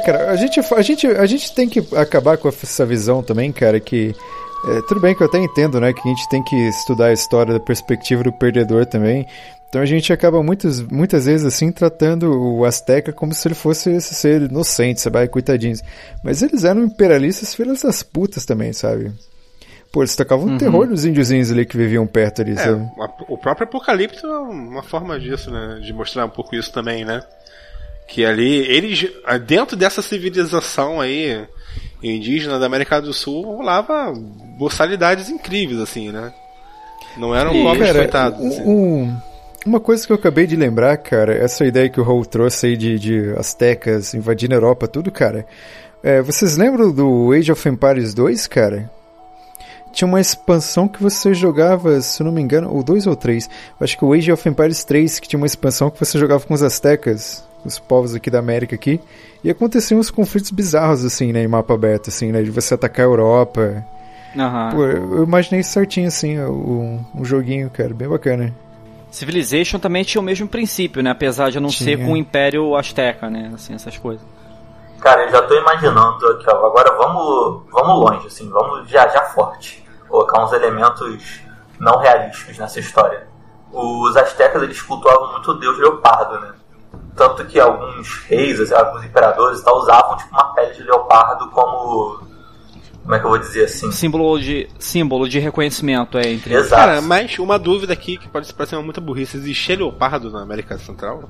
[0.05, 3.79] Cara, a gente, a, gente, a gente tem que acabar com essa visão também, cara,
[3.79, 4.15] que.
[4.67, 5.93] é, tudo bem que eu até entendo, né?
[5.93, 9.25] Que a gente tem que estudar a história da perspectiva do perdedor também.
[9.69, 13.89] Então a gente acaba muitas, muitas vezes assim tratando o Azteca como se ele fosse
[13.89, 15.27] esse ser inocente, sabe?
[15.27, 15.81] Coitadinhos.
[16.23, 19.11] Mas eles eram imperialistas filhas das putas também, sabe?
[19.91, 22.87] Pô, eles tocavam terror nos índiozinhos ali que viviam perto ali, É, sabe?
[23.27, 25.79] o próprio Apocalipse é uma forma disso, né?
[25.83, 27.21] De mostrar um pouco isso também, né?
[28.07, 29.09] Que ali, eles,
[29.47, 31.45] dentro dessa civilização aí,
[32.01, 34.13] indígena da América do Sul, rolava
[34.57, 36.31] boçalidades incríveis, assim, né?
[37.17, 38.39] Não eram E, pobres Cara, coitados.
[38.39, 38.61] um- assim.
[38.63, 39.17] um-
[39.65, 42.77] uma coisa que eu acabei de lembrar, cara, essa ideia que o Raul trouxe aí
[42.77, 45.45] de, de astecas invadindo a Europa, tudo, cara.
[46.03, 48.91] É, vocês lembram do Age of Empires 2, cara?
[49.93, 53.49] Tinha uma expansão que você jogava, se eu não me engano, ou dois ou três.
[53.79, 56.53] Acho que o Age of Empires 3, que tinha uma expansão que você jogava com
[56.53, 58.99] os astecas, os povos aqui da América aqui.
[59.43, 63.05] E aconteciam uns conflitos bizarros, assim, né, em mapa aberto, assim, né, de você atacar
[63.05, 63.85] a Europa.
[64.37, 64.69] Aham.
[64.71, 68.53] Pô, eu eu imaginei certinho, assim, um, um joguinho, cara, bem bacana.
[69.13, 71.11] Civilization também tinha o mesmo princípio, né?
[71.11, 71.95] Apesar de não Tinha.
[71.95, 73.51] ser com o Império Azteca, né?
[73.53, 74.25] Assim, essas coisas.
[74.99, 76.65] Cara, eu já tô imaginando aqui, ó.
[76.65, 79.85] Agora vamos, vamos longe, assim, vamos viajar forte.
[80.09, 81.41] Colocar uns elementos
[81.79, 83.27] não realísticos nessa história.
[83.71, 86.53] Os astecas eles cultuavam muito o deus leopardo, né?
[87.15, 91.47] Tanto que alguns reis, assim, alguns imperadores e tal, usavam tipo uma pele de leopardo
[91.51, 92.19] como.
[93.03, 93.91] Como é que eu vou dizer assim?
[93.91, 96.81] Símbolo de, símbolo de reconhecimento, é, entre Exato.
[96.81, 100.77] Cara, mas uma dúvida aqui que pode parecer uma muita burrice: existia leopardo na América
[100.77, 101.29] Central?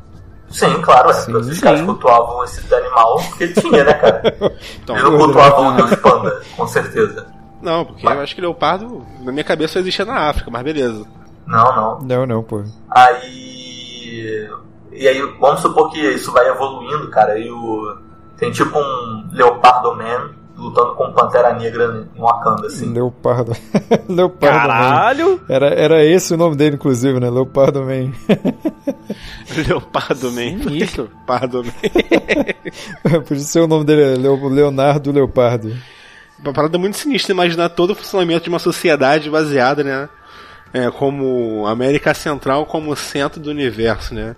[0.50, 1.14] Sim, claro, é.
[1.14, 4.22] Sim, Os caras cultuavam esse animal porque tinha, né, cara?
[4.84, 7.26] Então, Eles não cultuavam o deus panda, com certeza.
[7.60, 11.08] não, porque eu acho que leopardo, na minha cabeça, só existia na África, mas beleza.
[11.48, 12.00] Não, não.
[12.02, 12.64] Não, não, pô.
[12.92, 14.48] Aí.
[14.96, 17.38] E aí, vamos supor que isso vai evoluindo, cara.
[17.38, 17.98] E o.
[18.38, 22.92] Tem tipo um Leopardo Man lutando com Pantera Negra em Wakanda, assim.
[22.94, 23.54] Leopardo.
[24.10, 24.68] Leopardo Man.
[24.68, 25.42] Caralho!
[25.50, 27.30] Era, era esse o nome dele, inclusive, né?
[27.30, 28.12] Leopardo Man.
[29.68, 30.64] Leopardo Man.
[30.64, 31.04] Sinistro.
[31.14, 33.22] Leopardo Man.
[33.28, 35.76] Por isso o nome dele é Leo- Leonardo Leopardo.
[36.40, 40.10] Uma parada muito sinistra imaginar todo o funcionamento de uma sociedade baseada, né?
[40.74, 44.36] É, como América Central como centro do universo, né?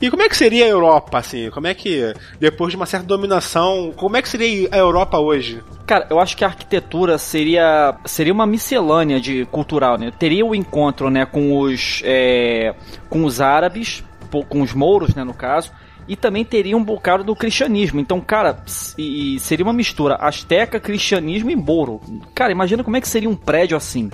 [0.00, 1.50] E como é que seria a Europa, assim?
[1.50, 5.62] Como é que, depois de uma certa dominação, como é que seria a Europa hoje?
[5.86, 10.10] Cara, eu acho que a arquitetura seria seria uma miscelânea de cultural, né?
[10.18, 12.74] Teria o encontro, né, com os é,
[13.10, 14.02] com os árabes,
[14.48, 15.72] com os mouros, né, no caso,
[16.08, 18.00] e também teria um bocado do cristianismo.
[18.00, 18.62] Então, cara,
[18.96, 22.00] e, e seria uma mistura asteca, cristianismo e mouro.
[22.34, 24.10] Cara, imagina como é que seria um prédio assim.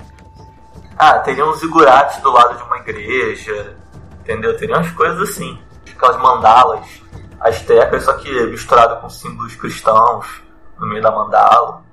[0.97, 3.77] Ah, teria uns zigurates do lado de uma igreja,
[4.21, 4.57] entendeu?
[4.57, 5.57] Teria umas coisas assim.
[5.97, 6.85] Aquelas mandalas
[7.39, 10.25] astecas, só que misturado com símbolos cristãos
[10.79, 11.83] no meio da mandala.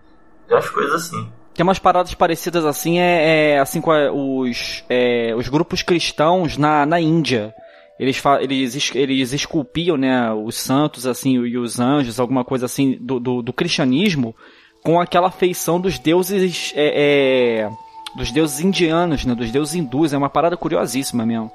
[0.49, 1.29] Umas coisas assim.
[1.55, 6.57] Tem umas paradas parecidas assim, é, é, assim com a- os, é, os grupos cristãos
[6.57, 7.55] na, na Índia.
[7.99, 12.99] Eles, eles, es- eles esculpiam né, os santos assim e os anjos, alguma coisa assim
[13.01, 14.35] do, do, do cristianismo,
[14.83, 17.71] com aquela feição dos deuses é, é,
[18.17, 20.13] dos deuses indianos, né, dos deuses hindus.
[20.13, 21.51] É uma parada curiosíssima mesmo.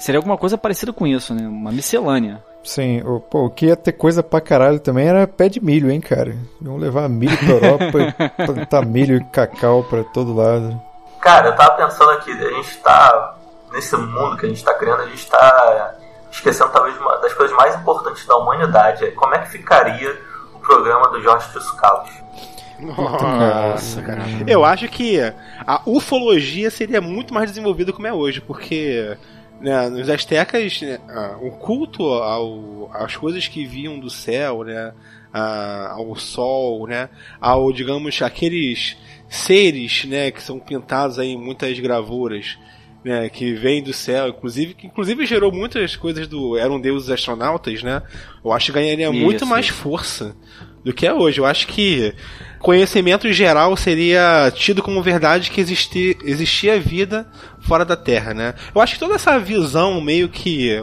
[0.00, 1.46] Seria alguma coisa parecida com isso, né?
[1.46, 2.42] Uma miscelânea.
[2.64, 5.90] Sim, o, pô, o que ia ter coisa pra caralho também era pé de milho,
[5.90, 6.34] hein, cara?
[6.62, 10.80] Iam levar milho pra Europa e plantar milho e cacau pra todo lado.
[11.20, 13.36] Cara, eu tava pensando aqui, a gente tá.
[13.72, 15.94] Nesse mundo que a gente tá criando, a gente tá
[16.32, 19.04] esquecendo talvez uma das coisas mais importantes da humanidade.
[19.04, 20.18] é Como é que ficaria
[20.54, 22.10] o programa do Jorge Fiscalos?
[22.80, 24.22] Nossa, cara.
[24.46, 25.20] Eu acho que
[25.66, 29.16] a ufologia seria muito mais desenvolvida como é hoje, porque
[29.60, 30.98] né, nos astecas né,
[31.42, 34.92] o culto ao, às coisas que vinham do céu, né,
[35.32, 37.08] a- ao sol, né,
[37.40, 38.96] ao digamos aqueles
[39.28, 42.58] seres, né, que são pintados aí em muitas gravuras.
[43.02, 47.82] né, que vem do céu, inclusive, que inclusive gerou muitas coisas do eram deuses astronautas,
[47.82, 48.02] né?
[48.44, 49.74] Eu acho que ganharia muito Isso, mais isso.
[49.74, 50.36] força
[50.84, 51.40] do que é hoje.
[51.40, 52.14] Eu acho que
[52.58, 57.26] conhecimento geral seria tido como verdade que existi, existia vida
[57.60, 58.54] fora da Terra, né?
[58.74, 60.82] Eu acho que toda essa visão meio que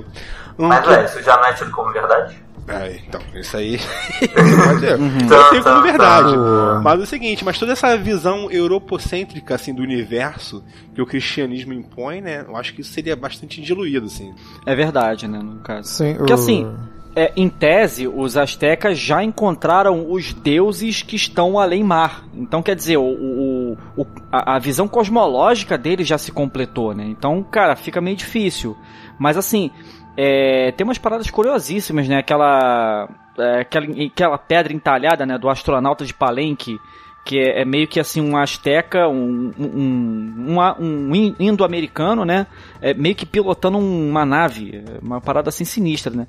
[0.58, 2.36] um Mas, velho, isso já não é tido como verdade?
[2.70, 3.80] ah, então, isso aí
[4.66, 4.92] pode ser.
[4.92, 6.34] Eu tenho como verdade.
[6.34, 6.82] Tá.
[6.84, 10.62] Mas é o seguinte, mas toda essa visão europocêntrica assim do universo
[10.94, 12.44] que o cristianismo impõe, né?
[12.48, 14.34] Eu acho que isso seria bastante diluído assim.
[14.66, 15.88] É verdade, né, no caso.
[15.88, 16.76] Sim, Porque o- assim,
[17.18, 22.24] é, em tese, os astecas já encontraram os deuses que estão além mar.
[22.36, 27.06] Então, quer dizer, o, o- o- a, a visão cosmológica deles já se completou, né?
[27.08, 28.78] Então, cara, fica meio difícil.
[29.20, 29.72] Mas assim,
[30.16, 32.18] é, tem umas paradas curiosíssimas, né?
[32.20, 35.38] Aquela, é, aquela, aquela pedra entalhada, né?
[35.40, 36.78] Do astronauta de Palenque.
[37.26, 42.48] Que é, é meio que assim um asteca, um, um, um, um in- indo-americano, né?
[42.82, 46.26] É, meio que pilotando uma nave, é uma parada assim sinistra, né?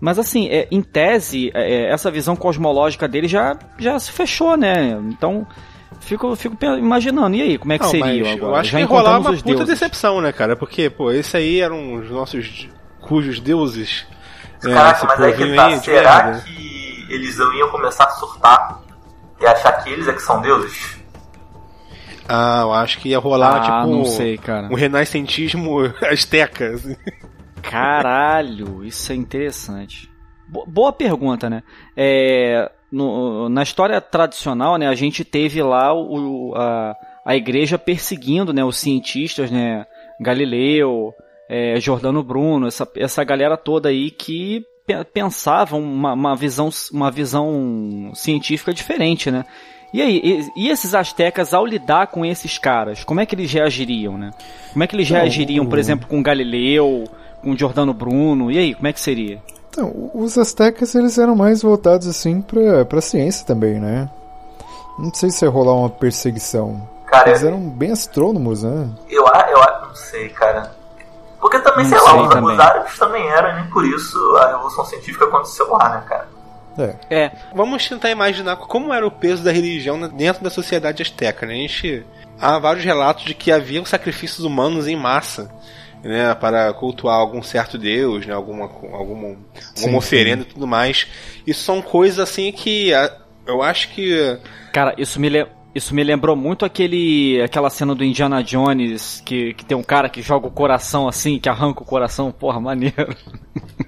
[0.00, 4.56] Mas assim, é, em tese, é, é, essa visão cosmológica dele já, já se fechou,
[4.56, 4.98] né?
[5.10, 5.46] Então,
[6.00, 8.52] fico, fico imaginando, e aí, como é que Não, seria mas agora?
[8.52, 9.66] eu acho já que ia rolar encontramos uma puta deuses.
[9.68, 10.56] decepção, né, cara?
[10.56, 12.66] Porque, pô, esse aí eram os nossos
[13.02, 14.06] cujos deuses.
[14.64, 15.66] é, Caraca, mas aí que povinho tá.
[15.66, 16.40] aí Será merda.
[16.46, 18.80] que eles não iam começar a surtar
[19.40, 20.98] e achar que eles é que são deuses?
[22.28, 24.68] Ah, eu acho que ia rolar, Ah, tipo, não sei, cara.
[24.70, 25.80] um renascentismo
[26.10, 26.68] asteca.
[26.74, 26.96] assim.
[27.62, 30.08] Caralho, isso é interessante.
[30.48, 31.62] Bo- boa pergunta, né?
[31.96, 36.94] É, no- na história tradicional, né, a gente teve lá o, a,
[37.24, 39.86] a igreja perseguindo né, os cientistas, né?
[40.20, 41.12] Galileu,
[41.48, 47.10] é, Jordano Bruno, essa, essa galera toda aí que pe- pensavam uma, uma visão, uma
[47.10, 49.44] visão científica diferente, né?
[49.92, 50.20] E aí,
[50.56, 54.30] e, e esses astecas, ao lidar com esses caras, como é que eles reagiriam, né?
[54.72, 57.04] Como é que eles Então, reagiriam, por exemplo, com Galileu,
[57.42, 58.50] com Jordano Bruno?
[58.50, 59.42] E aí, como é que seria?
[59.70, 64.08] Então, os astecas eles eram mais voltados assim pra, pra ciência também, né?
[64.98, 66.86] Não sei se ia rolar uma perseguição.
[67.06, 68.88] Cara, Eles eram bem astrônomos, né?
[69.08, 70.72] eu, eu não sei, cara.
[71.40, 72.54] Porque também, Não sei sei lá, os, também.
[72.54, 76.28] os árabes também eram, e nem por isso a revolução científica aconteceu lá, né, cara?
[76.78, 76.94] É.
[77.24, 81.54] É, Vamos tentar imaginar como era o peso da religião dentro da sociedade asteca, né?
[81.54, 82.06] A gente
[82.40, 85.50] há vários relatos de que haviam sacrifícios humanos em massa,
[86.02, 89.36] né, para cultuar algum certo deus, né, alguma alguma,
[89.74, 91.06] Sim, alguma oferenda e tudo mais.
[91.46, 92.90] Isso são coisas assim que
[93.46, 94.38] eu acho que
[94.72, 95.28] cara, isso me,
[95.74, 100.08] isso me lembrou muito aquele, aquela cena do Indiana Jones, que, que tem um cara
[100.08, 103.16] que joga o coração assim, que arranca o coração, porra, maneiro.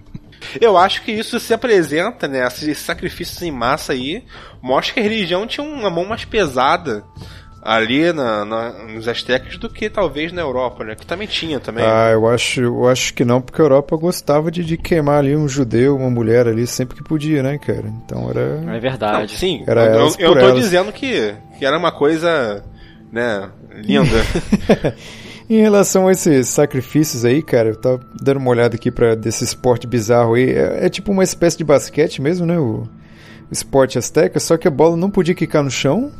[0.60, 2.46] Eu acho que isso se apresenta, né?
[2.46, 4.24] Esses sacrifícios em massa aí,
[4.60, 7.04] mostra que a religião tinha uma mão mais pesada
[7.62, 10.94] ali na, na- nos astecas do que talvez na Europa, né?
[10.96, 11.84] Que também tinha também.
[11.84, 15.36] Ah, eu acho, eu acho que não, porque a Europa gostava de, de queimar ali
[15.36, 17.84] um judeu, uma mulher ali, sempre que podia, né, cara?
[18.04, 18.40] Então era.
[18.40, 19.36] É Não, verdade.
[19.36, 20.60] sim, Era eu, elas eu por tô elas.
[20.64, 22.64] dizendo que, que era uma coisa,
[23.12, 24.10] né, linda.
[25.50, 29.44] Em relação a esses sacrifícios aí, cara, eu tava dando uma olhada aqui pra desse
[29.44, 30.50] esporte bizarro aí.
[30.50, 32.58] É, é tipo uma espécie de basquete mesmo, né?
[32.58, 36.10] O, o esporte azteca, só que a bola não podia quicar no chão.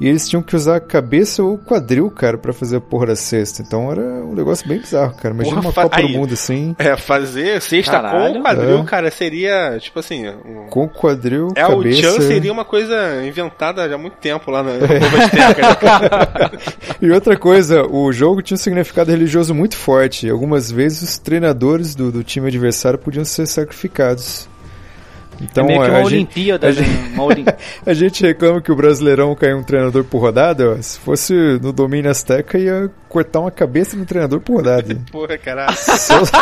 [0.00, 3.06] E eles tinham que usar a cabeça ou o quadril, cara, pra fazer a porra
[3.06, 3.62] da cesta.
[3.62, 5.34] Então era um negócio bem bizarro, cara.
[5.34, 6.02] Imagina Porra, uma fa- Copa aí.
[6.06, 8.34] do Mundo assim, é, fazer cesta Caralho.
[8.34, 8.84] com o quadril, É.
[8.84, 10.28] cara, seria, tipo assim...
[10.28, 10.66] Um...
[10.70, 12.02] com o quadril, É, o cabeça.
[12.02, 14.70] Chan seria uma coisa inventada já há muito tempo lá na
[15.80, 16.52] cara?
[17.02, 20.28] E outra coisa, o jogo tinha um significado religioso muito forte.
[20.28, 24.48] Algumas vezes os treinadores do, do time adversário podiam ser sacrificados.
[25.40, 27.10] Então, é meio que a uma gente- Olimpíada, a né?
[27.14, 27.44] Uma Olim-
[27.86, 30.82] A gente reclama que o Brasileirão caiu um treinador por rodada, ó.
[30.82, 31.32] Se fosse
[31.62, 34.96] no domínio Azteca, ia cortar uma cabeça no treinador por rodada.
[35.12, 35.76] Porra, caralho.
[35.76, 36.32] Celso,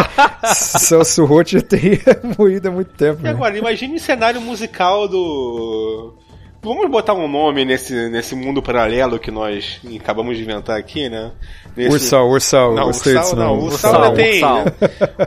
[0.54, 2.00] Celso Roth já teria
[2.38, 3.20] morrido há muito tempo.
[3.20, 3.30] E né?
[3.30, 6.14] agora, imagine o cenário musical do.
[6.62, 11.30] Vamos botar um nome nesse, nesse mundo paralelo que nós acabamos de inventar aqui, né?
[11.76, 11.90] Nesse...
[11.94, 13.58] Ursal, Ursal, Não, Ursal não.
[13.60, 14.34] Ursal, Ursal, já tem.
[14.42, 14.64] Ursal.
[14.64, 14.72] né?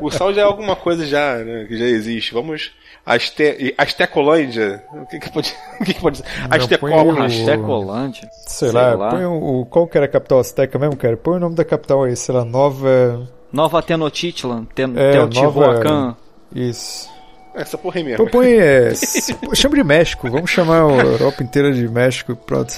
[0.01, 2.34] Ursal já é alguma coisa já, né, que já existe.
[2.34, 2.72] Vamos.
[3.06, 3.74] Aste...
[3.78, 4.84] Astecolândia?
[4.93, 5.54] O que, que pode.
[5.80, 6.24] O que, que pode ser?
[6.24, 8.30] o- Astecolândia.
[8.32, 9.10] Sei, Sei lá, lá.
[9.12, 11.16] põe o, o- Qual que era a capital azteca mesmo, cara?
[11.18, 13.28] Põe o nome da capital aí, sei lá, Nova...
[13.52, 16.16] Nova Tenochtitlan, Ten É, Teotihuacan.
[16.54, 17.10] Isso.
[17.56, 18.30] Essa porra aí mesmo.
[18.30, 18.52] Põe...
[18.54, 18.93] É,
[19.56, 22.76] chama de México, vamos chamar a Europa inteira de México, pronto.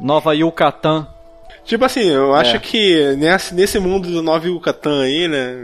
[0.00, 1.06] Nova Yucatán.
[1.64, 2.58] Tipo assim, eu acho É.
[2.58, 5.54] que nesse, nesse mundo do Nova Yucatán aí, né?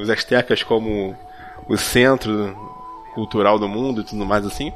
[0.00, 1.16] Os astecas como
[1.68, 2.56] o centro
[3.14, 4.72] cultural do mundo e tudo mais assim.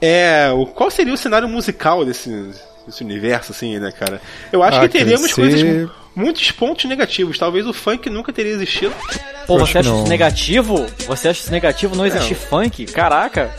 [0.00, 0.50] É.
[0.52, 2.28] O, qual seria o cenário musical desse,
[2.86, 4.20] desse universo, assim, né, cara?
[4.52, 7.38] Eu acho Ah, que teríamos cara, coisas muitos pontos negativos.
[7.38, 8.94] Talvez o funk nunca teria existido.
[9.46, 10.86] Pô, você acha que isso negativo?
[11.06, 12.86] Você acha isso negativo não existir funk?
[12.86, 13.54] Caraca!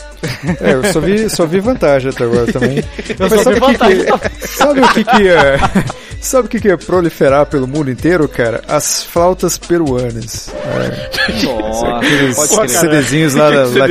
[0.60, 2.78] É, eu só vi, só vi vantagem até agora também.
[2.78, 4.04] Eu Mas só sabe vi o que vantagem.
[4.04, 5.60] que, sabe o que que ia,
[6.20, 8.62] sabe o que que ia proliferar pelo mundo inteiro, cara?
[8.68, 10.52] As flautas peruanas.
[10.52, 12.68] É, Nossa, aqueles cara.
[12.68, 13.66] CDzinhos lá da.
[13.66, 13.86] La.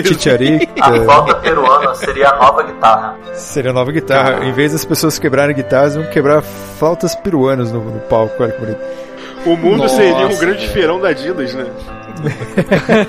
[0.81, 3.15] A flauta peruana seria a nova guitarra.
[3.33, 4.45] Seria a nova guitarra.
[4.45, 8.43] Em vez das pessoas quebrarem guitarras, iam quebrar flautas peruanas no, no palco.
[8.43, 8.79] Olha que bonito.
[9.45, 10.71] O mundo Nossa, seria um grande velho.
[10.73, 11.65] feirão da Adidas, né?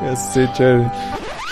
[0.00, 0.92] Cacete, olha.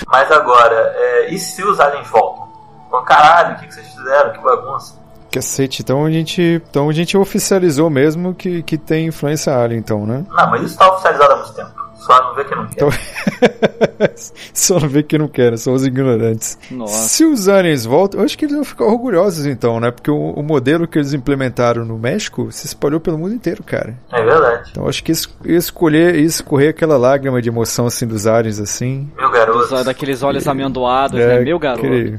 [0.07, 2.49] Mas agora, é, e se os aliens voltam?
[2.91, 4.33] Falando, caralho, o que, que vocês fizeram?
[4.33, 5.01] Que bagunça.
[5.31, 10.05] Cacete, então a gente, então a gente oficializou mesmo que, que tem influência alien, então,
[10.05, 10.25] né?
[10.29, 11.82] Não, mas isso tá oficializado há muito tempo.
[12.07, 12.75] Só não vê que não quer.
[12.75, 12.89] Então...
[14.53, 16.59] Só não vê que não quer, são os ignorantes.
[16.71, 17.09] Nossa.
[17.09, 19.91] Se os aliens voltam, eu acho que eles vão ficar orgulhosos então, né?
[19.91, 23.97] Porque o, o modelo que eles implementaram no México se espalhou pelo mundo inteiro, cara.
[24.13, 24.71] É verdade.
[24.71, 25.13] Então eu acho que
[25.45, 29.11] escolher, ia escorrer aquela lágrima de emoção assim dos aliens, assim.
[29.17, 29.69] Meu garoto.
[29.69, 31.41] Dos- daqueles olhos amendoados, É, né?
[31.41, 31.87] Meu garoto.
[31.87, 32.19] aquele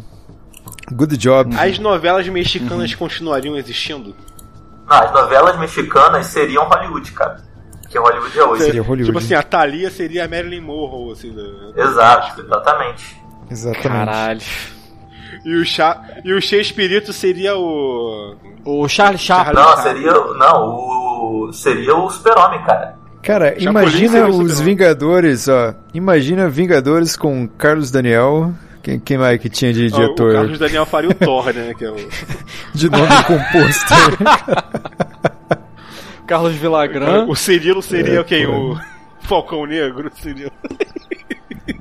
[0.92, 1.56] Good job.
[1.58, 4.16] As novelas mexicanas continuariam existindo?
[4.90, 7.42] Não, as novelas mexicanas seriam Hollywood, cara.
[7.94, 8.64] Porque Hollywood é hoje.
[8.64, 9.06] Seria Hollywood.
[9.06, 11.32] Tipo assim, a Thalia seria a Marilyn Monroe, assim.
[11.32, 11.84] Da...
[11.84, 13.24] Exato, exatamente.
[13.52, 13.88] Exatamente.
[13.88, 14.42] Caralho.
[15.46, 16.02] E o, Chá...
[16.24, 18.36] e o Che Espírito seria o...
[18.66, 19.54] O Charlie Chaplin.
[19.54, 20.12] Não, seria.
[20.12, 21.52] Não, o.
[21.52, 22.96] Seria o super-homem, cara.
[23.22, 24.62] Cara, Chapolin imagina os.
[24.62, 25.74] Vingadores, ó.
[25.94, 28.54] Imagina Vingadores com Carlos Daniel.
[28.82, 30.34] Quem, quem mais que tinha de, de o, o ator?
[30.34, 31.74] Carlos Daniel faria o Thor, né?
[31.78, 31.96] Que é o...
[32.74, 33.94] De nome composto.
[36.28, 37.26] Carlos Villagrán.
[37.28, 38.46] o Cirilo seria É, quem?
[38.48, 38.78] O
[39.22, 40.10] Falcão Negro?
[40.16, 40.52] Cirilo.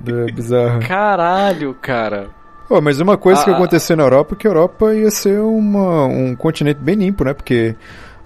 [0.07, 0.80] é bizarro.
[0.86, 2.28] Caralho, cara.
[2.68, 3.55] Pô, mas uma coisa que Ah.
[3.55, 7.34] aconteceu na Europa é que a Europa ia ser uma, um continente bem limpo, né?
[7.34, 7.74] Porque,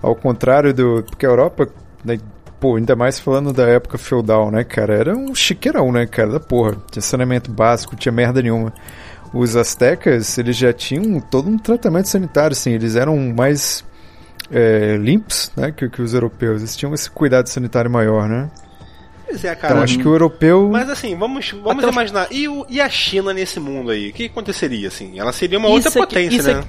[0.03, 1.03] ao contrário do.
[1.09, 1.69] Porque a Europa,
[2.05, 2.19] né,
[2.61, 4.95] pô, ainda mais falando da época feudal, né, cara?
[4.95, 6.31] Era um chiqueirão, né, cara?
[6.33, 6.77] Da porra.
[6.91, 8.73] Tinha saneamento básico, tinha merda nenhuma.
[9.35, 12.73] Os astecas, eles já tinham todo um tratamento sanitário, assim.
[12.73, 13.85] Eles eram mais
[14.51, 16.63] é, limpos, né, que, que os europeus.
[16.63, 18.51] Eles tinham esse cuidado sanitário maior, né?
[19.29, 19.75] Pois é, cara.
[19.75, 20.69] Então, acho que o europeu.
[20.71, 22.29] Mas assim, vamos, vamos Até imaginar.
[22.31, 24.11] E, o, e a China nesse mundo aí?
[24.11, 25.19] O que aconteceria, assim?
[25.19, 26.65] Ela seria uma Isso outra é que- potência, isso é né?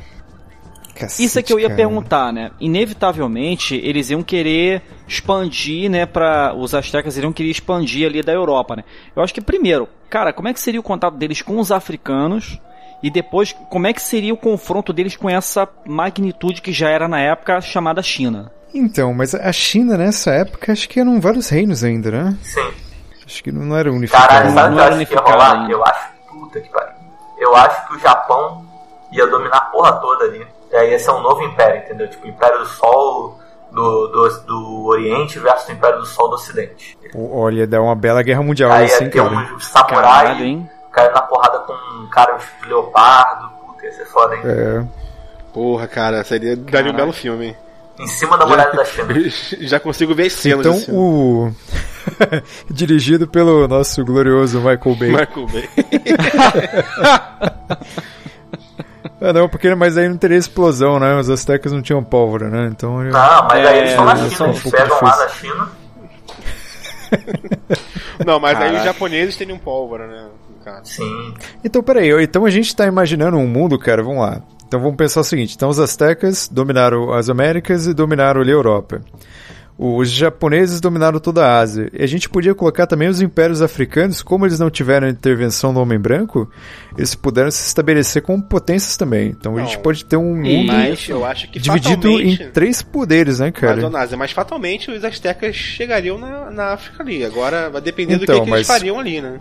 [0.96, 1.78] Cacete, Isso é que eu ia cara.
[1.78, 2.50] perguntar, né?
[2.60, 8.76] Inevitavelmente, eles iam querer expandir, né, para os astecas iriam querer expandir ali da Europa,
[8.76, 8.84] né?
[9.16, 12.60] Eu acho que primeiro, cara, como é que seria o contato deles com os africanos?
[13.02, 17.08] E depois, como é que seria o confronto deles com essa magnitude que já era
[17.08, 18.52] na época chamada China?
[18.74, 22.38] Então, mas a China nessa época acho que eram vários reinos ainda, né?
[22.42, 22.68] Sim.
[23.26, 24.28] Acho que não era unificado.
[24.28, 25.62] Caralho, sabe não era acho que ia unificado rolar?
[25.62, 25.72] ainda.
[25.72, 26.08] Eu acho.
[26.30, 26.96] Puta que pariu.
[27.38, 28.66] Eu acho que o Japão
[29.12, 30.48] ia dominar a porra toda ali.
[30.72, 32.10] E aí ia ser um novo império, entendeu?
[32.10, 33.40] Tipo, o Império do Sol
[33.72, 36.98] do, do, do Oriente versus o Império do Sol do Ocidente.
[37.16, 39.56] Olha, dá uma bela guerra mundial aí assim, ia ter cara.
[39.56, 40.70] um samurai Caralho, hein?
[40.98, 43.50] Caindo na porrada com um cara de leopardo.
[43.66, 44.42] Puta, ia ser foda, hein?
[44.46, 44.84] É,
[45.54, 47.58] Porra, cara, seria daria um belo filme, hein?
[48.00, 49.08] Em cima da muralha da China.
[49.62, 51.00] Já consigo ver as cenas então filme.
[51.00, 51.52] o
[52.70, 55.10] dirigido pelo nosso glorioso Michael Bay.
[55.10, 55.70] Michael Bay.
[59.20, 61.16] Ah, não, porque mas aí não teria explosão, né?
[61.20, 62.70] Os astecas não tinham pólvora, né?
[62.72, 65.70] Então Não, mas aí É, eles estão na China, um eles pegam lá na China.
[68.24, 68.78] Não, mas aí Caraca.
[68.78, 70.28] os japoneses teriam pólvora, né?
[70.72, 70.92] Caso.
[70.94, 71.34] Sim.
[71.64, 74.42] Então, peraí, então a gente tá imaginando um mundo, cara, vamos lá.
[74.68, 78.56] Então vamos pensar o seguinte, então os astecas dominaram as Américas e dominaram ali a
[78.56, 79.02] Europa.
[79.80, 81.88] Os japoneses dominaram toda a Ásia.
[81.94, 85.72] E a gente podia colocar também os impérios africanos, como eles não tiveram a intervenção
[85.72, 86.50] do homem branco,
[86.98, 89.28] eles puderam se estabelecer como potências também.
[89.30, 89.84] Então a gente Não.
[89.84, 93.80] pode ter um mundo Mas eu acho que dividido em três poderes, né, Mas, cara?
[93.80, 97.24] Donásia, mas fatalmente os astecas chegariam na, na África ali.
[97.24, 99.40] Agora vai depender do Então, que, que eles mas- fariam ali, né?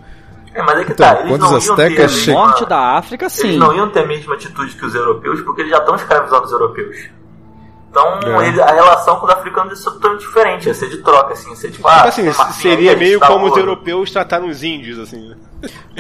[0.56, 2.24] É, mas é que Então, tá, eles quando não os iam ter a astecas mesma-
[2.24, 3.46] chegam- Norte da África, sim.
[3.48, 6.44] Eles não iam ter a mesma atitude que os europeus, porque eles já estão escravizando
[6.46, 6.96] os europeus.
[7.90, 8.48] Então, É.
[8.48, 11.56] ele- a relação com os africanos ser totalmente diferente, ia ser de troca, assim, ia
[11.56, 15.28] ser tipo, ah, Tipo assim, seria meio como os europeus trataram os índios, assim.
[15.30, 15.36] né?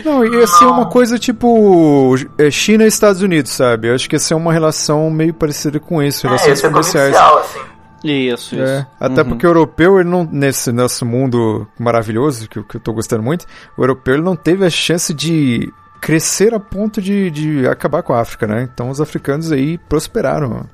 [0.04, 0.72] Não, ia ser Não.
[0.72, 3.88] uma coisa tipo é, China e Estados Unidos, sabe?
[3.88, 7.14] Eu acho que ia ser uma relação meio parecida com isso, É, relações ser comerciais.
[7.16, 7.60] comercial, assim.
[8.04, 8.62] Isso, isso.
[8.64, 9.28] É, até Uhum.
[9.30, 13.22] porque o europeu, ele não, nesse nosso mundo maravilhoso, que, eu- que eu tô gostando
[13.22, 18.02] muito, o europeu ele não teve a chance de crescer a ponto de, de acabar
[18.02, 18.68] com a África, né?
[18.72, 20.66] Então os africanos aí prosperaram.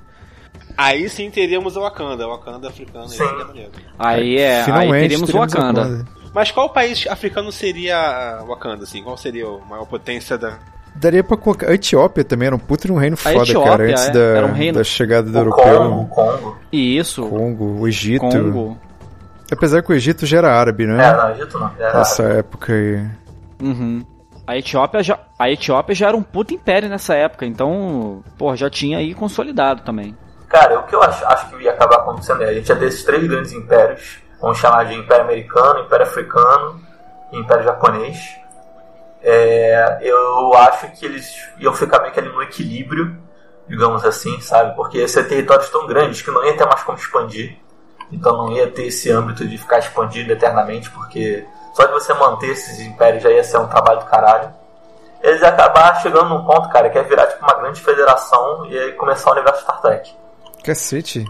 [0.76, 3.04] Aí sim teríamos o Wakanda, o Wakanda africano.
[3.04, 3.16] aí Sim.
[3.18, 3.70] seria maneiro.
[3.98, 6.04] Aí é, Finalmente aí teríamos o Wakanda.
[6.34, 9.02] Mas qual país africano seria Wakanda, assim?
[9.02, 10.58] Qual seria a maior potência da...
[10.94, 11.68] Daria pra colocar.
[11.70, 14.20] A Etiópia também era um puto de um reino foda, Etiópia, cara, antes é, da,
[14.20, 14.78] era um reino.
[14.78, 15.78] da chegada do O europeu.
[15.78, 16.58] Congo, o Congo.
[16.72, 17.26] Isso.
[17.28, 18.20] Congo, o Egito.
[18.20, 18.78] Congo.
[19.50, 21.12] Apesar que o Egito já era árabe, não É, é?
[21.16, 21.70] não, Egito não.
[21.78, 23.06] Era Nessa época aí.
[23.60, 24.04] Uhum.
[24.46, 28.68] A Etiópia, já, a Etiópia já era um puto império nessa época, então, pô, já
[28.68, 30.16] tinha aí consolidado também.
[30.48, 32.86] Cara, o que eu acho, acho que ia acabar acontecendo é a gente ia ter
[32.86, 36.80] esses três grandes impérios, vamos chamar de Império Americano, Império Africano
[37.32, 38.18] e Império Japonês.
[39.22, 43.16] É, eu acho que eles iam ficar meio que ali no equilíbrio,
[43.68, 44.74] digamos assim, sabe?
[44.74, 47.56] Porque ia ser territórios tão grandes que não ia ter mais como expandir.
[48.10, 52.50] Então não ia ter esse âmbito de ficar expandido eternamente, porque só de você manter
[52.50, 54.52] esses impérios já ia ser um trabalho do caralho.
[55.22, 58.78] Eles iam acabar chegando num ponto, cara, que é virar tipo uma grande federação e
[58.78, 60.12] aí começar o universo Star Trek.
[60.64, 61.24] Cacete.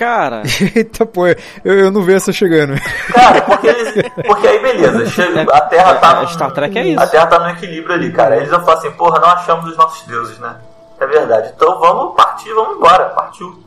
[0.00, 0.40] Cara,
[0.74, 2.72] Eita, pô, eu, eu não vi essa chegando.
[3.12, 3.92] Cara, porque eles.
[4.26, 6.22] Porque aí beleza, chega, a Terra tá.
[6.22, 7.02] é, Star Trek é isso.
[7.02, 8.34] A Terra tá no equilíbrio ali, cara.
[8.34, 10.56] Aí eles vão falar assim, porra, não achamos os nossos deuses, né?
[10.98, 11.52] É verdade.
[11.54, 13.62] Então vamos partir, vamos embora, partiu.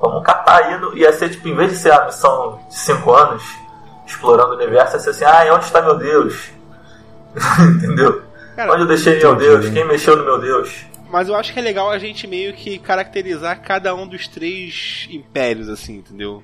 [0.00, 0.80] Vamos catar aí.
[0.80, 0.96] No...
[0.96, 3.42] Ia ser tipo, em vez de ser a missão de 5 anos,
[4.06, 6.50] explorando o universo, ia ser assim, ah, e onde está meu Deus?
[7.60, 8.22] Entendeu?
[8.56, 9.36] Cara, onde eu deixei meu.
[9.36, 9.68] Deus?
[9.68, 10.87] Quem mexeu no meu Deus?
[11.10, 15.06] Mas eu acho que é legal a gente meio que caracterizar cada um dos três
[15.10, 16.42] impérios, assim, entendeu?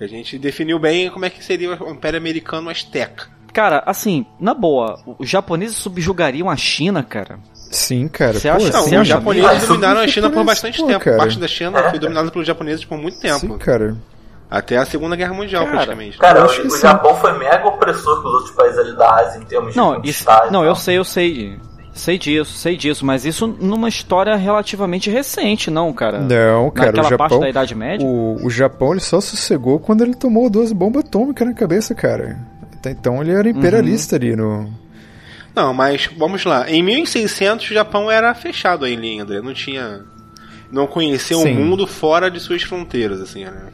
[0.00, 3.28] A gente definiu bem como é que seria o Império Americano Azteca.
[3.52, 7.38] cara, assim, na boa, os japoneses subjugariam a China, cara.
[7.54, 8.32] Sim, cara.
[8.32, 11.04] Você pô, acha- Não, os japoneses dominaram a China por bastante isso, tempo.
[11.04, 11.16] cara.
[11.18, 13.38] Parte da China foi dominada pelos japoneses por muito tempo.
[13.40, 13.96] Sim, cara.
[14.50, 16.18] Até a Segunda Guerra Mundial, Cara, praticamente.
[16.18, 16.78] Cara, Eu o, o.
[16.80, 20.10] Japão foi mega opressor com os outros países ali da Ásia em termos Não, de
[20.10, 21.56] isso, não, eu sei, eu sei.
[21.92, 26.20] Sei disso, sei disso, mas isso numa história relativamente recente, não, cara.
[26.20, 27.28] Não, cara, Naquela o Japão.
[27.28, 28.06] parte da Idade Média.
[28.06, 32.38] O, o Japão ele só sossegou quando ele tomou duas bombas atômicas na cabeça, cara.
[32.74, 34.70] Até então ele era imperialista ali no.
[35.54, 36.70] Não, mas vamos lá.
[36.70, 39.40] Em 1600 o Japão era fechado ainda, André.
[39.40, 40.00] Não tinha.
[40.70, 41.54] Não conhecia o Sim.
[41.54, 43.68] mundo fora de suas fronteiras, assim, né?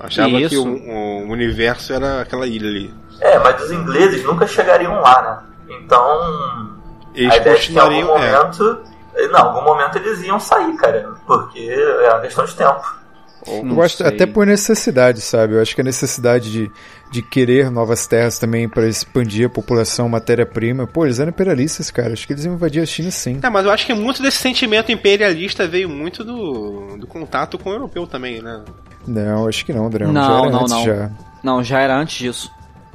[0.00, 0.62] Achava que Isso.
[0.64, 2.94] o, o universo era aquela ilha ali.
[3.20, 5.76] É, mas os ingleses nunca chegariam lá, né?
[5.84, 6.70] Então,
[7.14, 7.94] Eles a ideia é que em algum.
[7.94, 8.78] É, momento.
[9.14, 11.14] Não, em algum momento eles iam sair, cara.
[11.26, 13.02] Porque é uma questão de tempo.
[13.46, 15.54] Eu acho até por necessidade, sabe?
[15.54, 16.70] Eu acho que a necessidade de,
[17.10, 20.86] de querer novas terras também para expandir a população, matéria-prima.
[20.86, 22.12] Pô, eles eram imperialistas, cara.
[22.12, 23.40] Acho que eles iam invadir a China sim.
[23.42, 27.70] É, mas eu acho que muito desse sentimento imperialista veio muito do, do contato com
[27.70, 28.62] o europeu também, né?
[29.06, 30.06] Não, acho que não, André.
[30.06, 30.84] já Não, era não, antes não.
[30.84, 31.10] já.
[31.42, 32.50] Não, já era antes disso.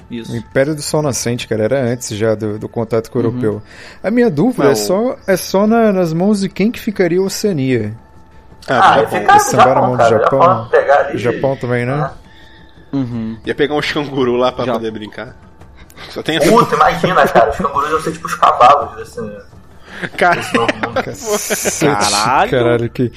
[0.09, 0.35] O Isso.
[0.35, 3.11] Império do Sol Nascente, cara, era antes já do, do contato Uhum.
[3.11, 3.61] com o europeu.
[4.01, 4.71] A minha dúvida Não.
[4.71, 7.93] é só, é só na- nas mãos de quem que ficaria a Oceania.
[8.69, 9.19] Ah, do ia Japão.
[9.19, 10.03] ficar Sambar na mão do.
[10.03, 10.39] Japão.
[10.41, 11.15] Japão ali.
[11.15, 12.11] O Japão também, né?
[12.93, 13.37] Uhum.
[13.45, 14.73] Ia pegar uns canguru lá pra Já.
[14.73, 15.35] poder brincar.
[16.09, 16.49] Só tem essa.
[16.49, 17.49] Puta, imagina, cara.
[17.49, 19.19] Os cangurus iam ser tipo os cavalos desse,
[20.17, 20.41] Cara.
[21.03, 22.51] Cacete, Caralho.
[22.51, 23.11] Caralho, que,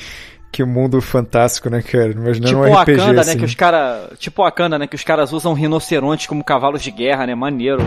[0.53, 2.11] que mundo fantástico, né, cara?
[2.11, 3.31] Imaginando Tipo um RPG Wakanda, assim.
[3.31, 3.37] né?
[3.39, 4.87] Que os cara, tipo o Wakanda, né?
[4.87, 7.35] Que os caras usam rinocerontes como cavalos de guerra, né?
[7.35, 7.83] Maneiro.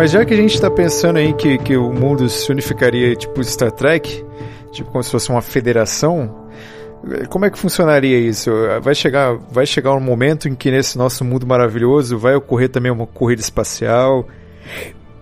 [0.00, 3.44] Mas já que a gente tá pensando aí que, que o mundo se unificaria tipo
[3.44, 4.24] Star Trek,
[4.72, 6.48] tipo como se fosse uma federação,
[7.28, 8.50] como é que funcionaria isso?
[8.80, 12.90] Vai chegar, vai chegar um momento em que nesse nosso mundo maravilhoso vai ocorrer também
[12.90, 14.26] uma corrida espacial?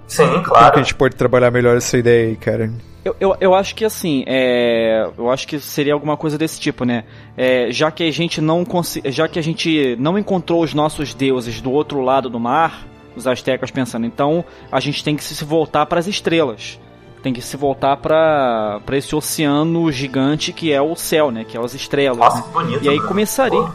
[0.07, 0.75] Sim, Como claro.
[0.75, 2.71] que a gente pode trabalhar melhor essa ideia aí, cara?
[3.05, 6.85] Eu, eu, eu acho que assim, é, eu acho que seria alguma coisa desse tipo,
[6.85, 7.03] né?
[7.37, 11.15] É, já que a gente não consi- já que a gente não encontrou os nossos
[11.15, 12.87] deuses do outro lado do mar,
[13.19, 16.79] os astecas pensando, então a gente tem que se voltar para as estrelas.
[17.23, 21.45] Tem que se voltar para para esse oceano gigante que é o céu, né?
[21.45, 22.19] Que é as estrelas.
[22.19, 22.43] Nossa, né?
[22.45, 22.85] que bonito.
[22.85, 23.09] E aí Bruno.
[23.09, 23.69] começaria.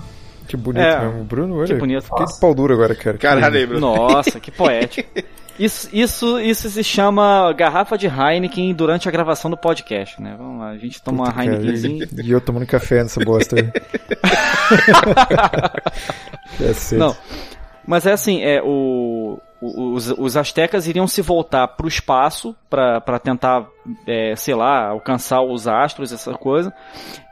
[0.47, 1.23] Que bonito É, mesmo.
[1.25, 2.03] Bruno, olha, que bonito.
[2.03, 3.17] fiquei de pau duro agora, cara.
[3.17, 3.81] caralho Bruno.
[3.81, 5.09] Nossa, que poético.
[5.59, 10.35] Isso, isso, isso se chama garrafa de Heineken durante a gravação do podcast, né?
[10.37, 12.07] Vamos lá, a gente toma Puta, uma Heinekenzinha.
[12.23, 13.69] E eu tomando café nessa bosta aí.
[16.97, 17.15] Não,
[17.85, 23.19] mas é assim, é o, os, os astecas iriam se voltar para o espaço para
[23.19, 23.67] tentar,
[24.05, 26.73] é, sei lá, alcançar os astros, essa coisa.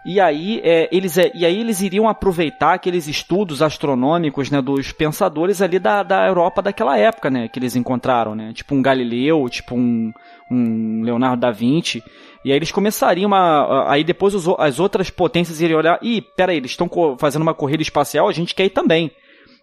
[0.06, 4.92] E aí, é, eles, é, e aí eles iriam aproveitar aqueles estudos astronômicos né, dos
[4.92, 7.48] pensadores ali da, da Europa daquela época, né?
[7.48, 8.54] Que eles encontraram, né?
[8.54, 10.12] Tipo um Galileu, tipo um,
[10.50, 12.04] um Leonardo da Vinci.
[12.44, 13.92] E aí eles começariam a.
[13.92, 16.00] Aí depois os, as outras potências iriam olhar.
[16.02, 16.90] Ih, peraí, eles estão
[17.20, 19.12] fazendo uma corrida espacial, a gente quer ir também.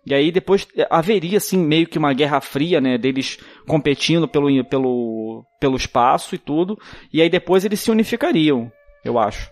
[0.09, 2.97] E aí depois é, haveria, assim, meio que uma guerra fria, né?
[2.97, 6.79] Deles competindo pelo, pelo, pelo espaço e tudo.
[7.13, 8.73] E aí depois eles se unificariam,
[9.05, 9.51] eu acho.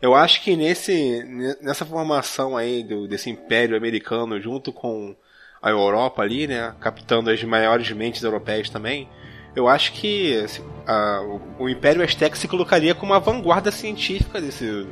[0.00, 1.24] Eu acho que nesse,
[1.62, 5.14] nessa formação aí do, desse império americano junto com
[5.62, 6.74] a Europa ali, né?
[6.80, 9.08] Captando as maiores mentes europeias também.
[9.54, 14.40] Eu acho que assim, a, o, o Império Azteca se colocaria como a vanguarda científica
[14.40, 14.86] desse,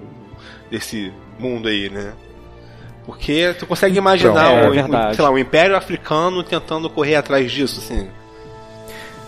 [0.70, 2.14] desse mundo aí, né?
[3.10, 7.50] Porque tu consegue imaginar então, é, o, sei lá, o Império Africano tentando correr atrás
[7.50, 8.08] disso, assim.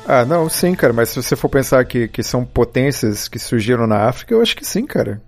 [0.07, 3.87] Ah, não, sim, cara, mas se você for pensar que, que são potências que surgiram
[3.89, 5.21] na África, eu acho que sim, cara.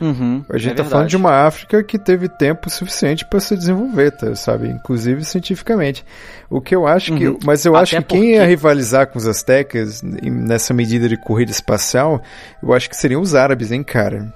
[0.00, 3.54] Uhum, a gente é tá falando de uma África que teve tempo suficiente para se
[3.56, 4.68] desenvolver, tá, sabe?
[4.68, 6.02] Inclusive cientificamente.
[6.48, 7.28] O que eu acho que.
[7.28, 7.38] Uhum.
[7.44, 8.16] Mas eu Até acho que porque...
[8.16, 12.22] quem ia rivalizar com os astecas nessa medida de corrida espacial,
[12.62, 14.32] eu acho que seriam os árabes, hein, cara?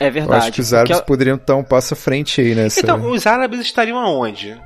[0.00, 0.42] É verdade.
[0.42, 1.06] Eu acho que os árabes porque...
[1.06, 2.80] poderiam estar um passo à frente aí nessa.
[2.80, 4.56] Então, os árabes estariam aonde?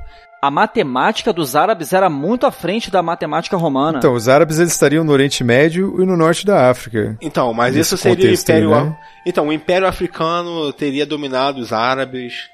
[0.42, 3.98] a matemática dos árabes era muito à frente da matemática romana.
[3.98, 7.16] Então, os árabes eles estariam no Oriente Médio e no norte da África.
[7.20, 8.74] Então, mas isso seria o Império.
[8.74, 8.96] Aí, né?
[9.24, 12.50] Então, o Império Africano teria dominado os árabes.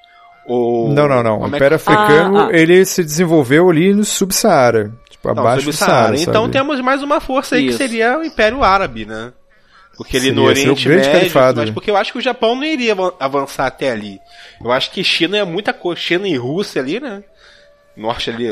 [0.47, 0.93] Ou...
[0.93, 1.41] Não, não, não.
[1.41, 1.77] O Império é...
[1.77, 2.55] Africano ah, ah.
[2.55, 4.93] ele se desenvolveu ali no Subsaara.
[5.09, 6.21] Tipo, não, abaixo do Saara.
[6.21, 6.53] Então sabe?
[6.53, 7.79] temos mais uma força aí isso.
[7.79, 9.33] que seria o Império Árabe, né?
[9.99, 11.61] Porque ele no Oriente Médio, califado.
[11.61, 14.21] mas porque eu acho que o Japão não iria avançar até ali.
[14.63, 17.23] Eu acho que China é muita coisa, China e Rússia ali, né?
[17.99, 18.49] norte ali,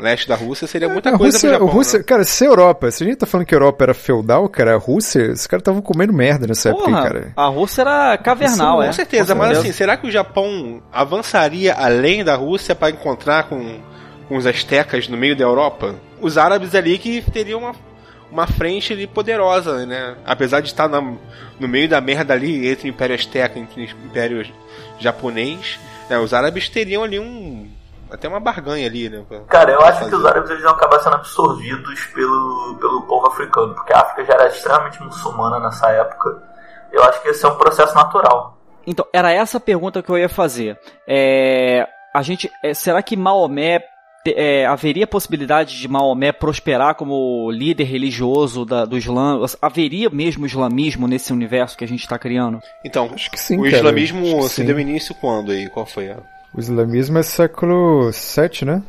[0.00, 2.04] leste da Rússia, seria muita a coisa Rússia, pro Japão, Rússia, né?
[2.04, 4.74] Cara, se a Europa, se a gente tá falando que a Europa era feudal, cara,
[4.74, 7.32] a Rússia, os caras estavam comendo merda nessa Porra, época, cara.
[7.36, 8.86] A Rússia era cavernal, é.
[8.86, 13.44] Com certeza, com mas assim, será que o Japão avançaria além da Rússia para encontrar
[13.44, 13.78] com,
[14.28, 15.94] com os astecas no meio da Europa?
[16.20, 17.74] Os árabes ali que teriam uma,
[18.30, 20.16] uma frente ali poderosa, né?
[20.24, 23.82] Apesar de estar na, no meio da merda ali entre o Império Azteca e o
[24.06, 24.46] Império
[24.98, 26.18] Japonês, né?
[26.18, 27.70] os árabes teriam ali um
[28.10, 29.22] até uma barganha ali, né?
[29.48, 30.10] Cara, eu acho fazer.
[30.10, 34.24] que os árabes eles vão acabar sendo absorvidos pelo, pelo povo africano, porque a África
[34.24, 36.42] já era extremamente muçulmana nessa época.
[36.90, 38.56] Eu acho que esse é um processo natural.
[38.86, 40.78] Então, era essa a pergunta que eu ia fazer.
[41.06, 43.84] É, a gente, é, será que Maomé
[44.26, 49.44] é, haveria possibilidade de Maomé prosperar como líder religioso da, do Islã?
[49.60, 52.60] Haveria mesmo islamismo nesse universo que a gente está criando?
[52.84, 53.58] Então, acho que sim.
[53.58, 54.64] O cara, islamismo se sim.
[54.64, 55.68] deu início quando aí?
[55.68, 56.18] Qual foi a?
[56.54, 58.82] O islamismo é século VII, né?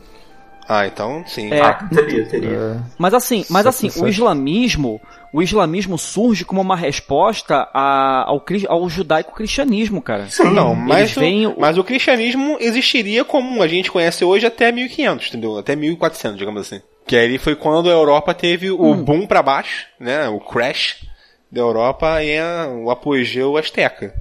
[0.71, 1.51] Ah, então sim.
[1.51, 2.49] É, ah, teria, teria.
[2.51, 5.01] É, mas assim, mas assim, o islamismo,
[5.33, 10.29] o islamismo surge como uma resposta a, ao, ao judaico-cristianismo, cara.
[10.29, 11.21] Sim, não, mas, o,
[11.57, 15.57] mas o cristianismo existiria como a gente conhece hoje até 1500, entendeu?
[15.57, 16.83] Até 1400, digamos assim.
[17.07, 19.03] Que aí foi quando a Europa teve o hum.
[19.03, 20.29] boom para baixo, né?
[20.29, 21.03] O crash
[21.51, 24.13] da Europa e a, o apogeu asteca.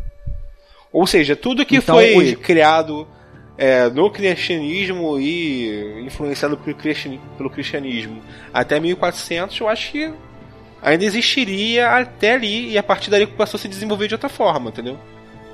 [0.91, 2.37] Ou seja, tudo que então, foi hoje...
[2.37, 3.07] criado
[3.59, 8.23] é, no cristianismo e influenciado pelo cristianismo
[8.55, 10.15] até 1400, eu acho que
[10.81, 14.71] ainda existiria até ali e a partir dali passou a se desenvolver de outra forma,
[14.71, 14.97] entendeu?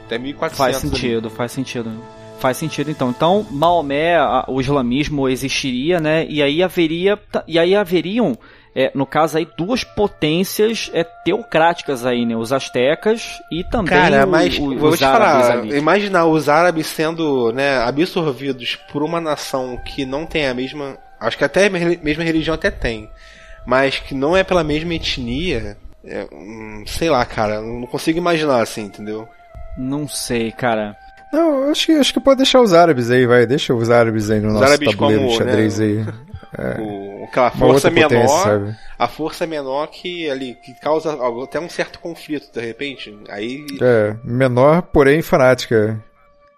[0.05, 0.59] Até 1400.
[0.59, 1.37] Faz sentido, ali.
[1.37, 2.05] faz sentido.
[2.39, 3.09] Faz sentido então.
[3.09, 4.17] Então, Maomé,
[4.49, 6.27] o islamismo existiria, né?
[6.29, 8.37] E aí haveria e aí haveriam
[8.77, 12.37] é, no caso aí, duas potências é, teocráticas aí, né?
[12.37, 15.79] Os astecas e também Cara, o, mas o, vou os te falar, ali.
[15.79, 20.99] imaginar os árabes sendo né, absorvidos por uma nação que não tem a mesma.
[21.21, 23.09] Acho que até a mesma religião até tem.
[23.65, 25.77] Mas que não é pela mesma etnia.
[26.05, 27.61] É, hum, sei lá, cara.
[27.61, 29.29] Não consigo imaginar assim, entendeu?
[29.79, 30.97] Não sei, cara.
[31.33, 33.47] Não, acho que, acho que pode deixar os árabes aí, vai.
[33.47, 36.05] Deixa os árabes aí no os nosso tabuleiro como, de xadrez né, aí.
[36.57, 36.81] É.
[36.81, 38.75] O, aquela força menor.
[38.99, 43.17] a força menor que ali que causa até um certo conflito de repente.
[43.29, 43.67] Aí.
[43.81, 46.03] É, menor, porém fanática.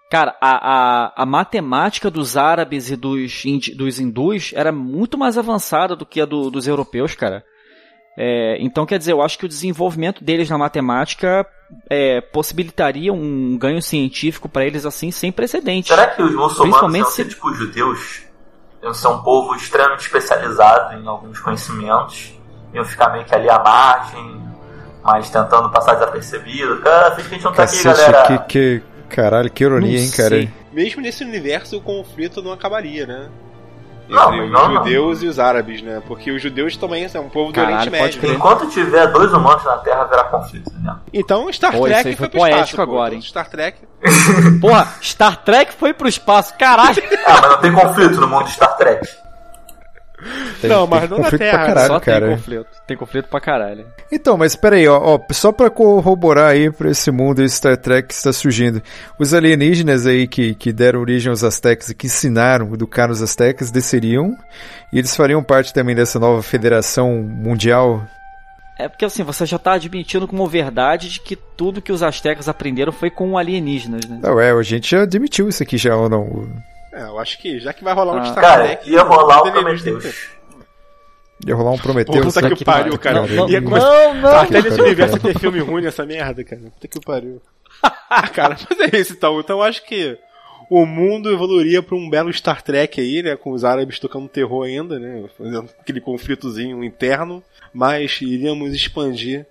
[0.09, 3.43] Cara, a, a, a matemática dos árabes e dos,
[3.75, 7.43] dos hindus era muito mais avançada do que a do, dos europeus, cara.
[8.17, 11.45] É, então, quer dizer, eu acho que o desenvolvimento deles na matemática
[11.89, 15.89] é, possibilitaria um ganho científico para eles assim sem precedentes.
[15.89, 17.25] Será que os muçulmanos são se...
[17.25, 18.26] tipo judeus?
[18.81, 22.33] Iam ser um povo extremamente especializado em alguns conhecimentos,
[22.73, 24.41] iam ficar meio que ali à margem,
[25.03, 26.81] mas tentando passar desapercebido.
[26.81, 28.23] Cara, finge que a gente não tá aqui, galera.
[28.23, 30.29] Que, que, caralho, que ironia, não hein, cara.
[30.29, 30.53] Sei.
[30.71, 33.29] Mesmo nesse universo o conflito não acabaria, né?
[34.09, 35.25] Entre os não, judeus não.
[35.25, 36.01] e os árabes, né?
[36.07, 38.35] Porque os judeus também são um povo Caralho, do Oriente Médio.
[38.35, 40.95] Enquanto tiver dois humanos na Terra, haverá conflito, né?
[41.13, 43.21] Então Star Pô, Trek foi, foi pro poético espaço, agora, hein?
[43.21, 43.79] Star Trek.
[44.61, 47.01] Porra, Star Trek foi pro espaço, caralho!
[47.25, 49.07] ah, mas não tem conflito no mundo de Star Trek.
[50.61, 52.27] Tem- Não, tem mas não na conflito Terra, pra caralho, Só cara.
[52.27, 52.67] tem conflito.
[52.87, 53.85] Tem conflito pra caralho.
[54.11, 58.07] Então, mas peraí, ó, ó, só pra corroborar aí pra esse mundo aí Star Trek
[58.07, 58.81] que está surgindo.
[59.19, 63.69] Os alienígenas aí que, que deram origem aos Aztecas e que ensinaram, educaram os Aztecas,
[63.69, 64.35] desceriam
[64.91, 68.03] e eles fariam parte também dessa nova federação mundial.
[68.79, 72.47] É porque assim, você já tá admitindo como verdade de que tudo que os astecas
[72.47, 74.19] aprenderam foi com alienígenas, né?
[74.21, 76.47] Não, é, a gente já admitiu isso aqui já ou não?
[76.97, 78.25] É, eu acho que já que vai rolar um Ah.
[78.25, 78.89] Star Cara, Trek.
[78.89, 80.27] ia rolar o que Prometheus.
[81.45, 82.25] Ia rolar um Prometheus.
[82.33, 82.65] Puta que né?
[82.65, 83.21] pariu, cara.
[83.27, 84.29] Não, Ia não, começar- não, não.
[84.29, 86.61] Até que nesse universo ter filme ruim nessa merda, cara.
[86.63, 87.41] Puta que pariu.
[88.33, 89.39] Cara, mas é isso então.
[89.39, 90.17] Então eu acho que
[90.69, 93.35] o mundo evoluiria pra um belo Star Trek aí, né?
[93.35, 95.25] Com os árabes tocando terror ainda, né?
[95.37, 97.43] Fazendo aquele conflitozinho interno.
[97.71, 99.45] Mas iríamos expandir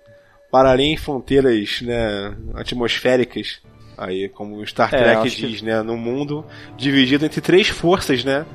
[0.51, 2.35] para além fronteiras, né?
[2.55, 3.61] Atmosféricas.
[3.97, 5.81] Aí, como o Star É, Trek que- diz, né?
[5.81, 6.45] No mundo
[6.77, 8.45] dividido entre três forças, né?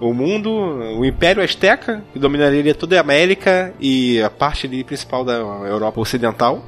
[0.00, 5.24] O mundo, o Império Azteca, que dominaria toda a América e a parte ali principal
[5.24, 6.64] da Europa Ocidental.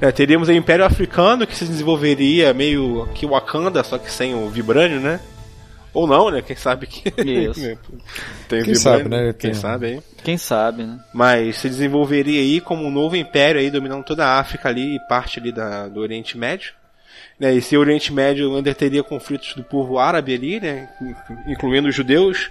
[0.00, 4.48] É, teríamos o Império Africano, que se desenvolveria meio que Wakanda, só que sem o
[4.48, 5.20] Vibrânio, né?
[5.92, 6.40] Ou não, né?
[6.40, 7.08] Quem sabe que.
[7.22, 7.60] Isso.
[8.48, 9.34] Tem Quem Vibrânio, sabe, né?
[9.38, 10.02] Quem sabe aí.
[10.24, 10.98] Quem sabe, né?
[11.12, 15.00] Mas se desenvolveria aí como um novo império aí, dominando toda a África ali e
[15.08, 16.72] parte ali da, do Oriente Médio.
[17.40, 20.90] Né, esse Oriente Médio ainda teria conflitos do povo árabe ali, né?
[21.46, 22.50] Incluindo os judeus,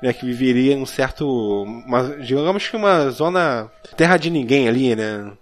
[0.00, 0.12] né?
[0.12, 1.26] Que viveria num certo.
[1.64, 3.68] Uma, digamos que uma zona.
[3.96, 5.32] terra de ninguém ali, né?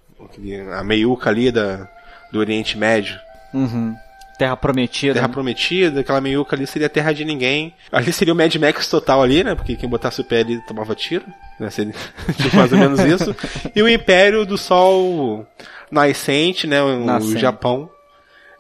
[0.75, 1.87] A meiuca ali da,
[2.33, 3.19] do Oriente Médio.
[3.53, 3.95] Uhum.
[4.39, 5.15] Terra Prometida.
[5.15, 5.35] Terra né?
[5.35, 7.75] Prometida, aquela meiuca ali seria terra de ninguém.
[7.93, 9.55] Ali seria o Mad Max total ali, né?
[9.55, 11.27] Porque quem botasse o pé ali tomava tiro.
[11.61, 11.69] Né?
[11.69, 11.93] Seria
[12.41, 13.37] tipo, mais ou menos isso.
[13.75, 15.47] E o Império do Sol
[15.91, 16.81] nascente, né?
[16.81, 17.39] O Nascente.
[17.39, 17.91] Japão,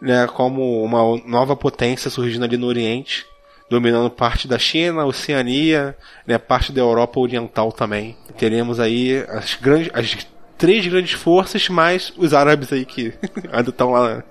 [0.00, 0.26] né?
[0.26, 3.26] Como uma nova potência surgindo ali no Oriente.
[3.70, 5.94] Dominando parte da China, Oceania,
[6.26, 6.38] né?
[6.38, 8.16] Parte da Europa Oriental também.
[8.36, 9.90] Teremos aí as grandes...
[9.92, 10.26] As
[10.58, 13.14] Três grandes forças, mais os árabes aí que
[13.52, 14.24] ainda estão lá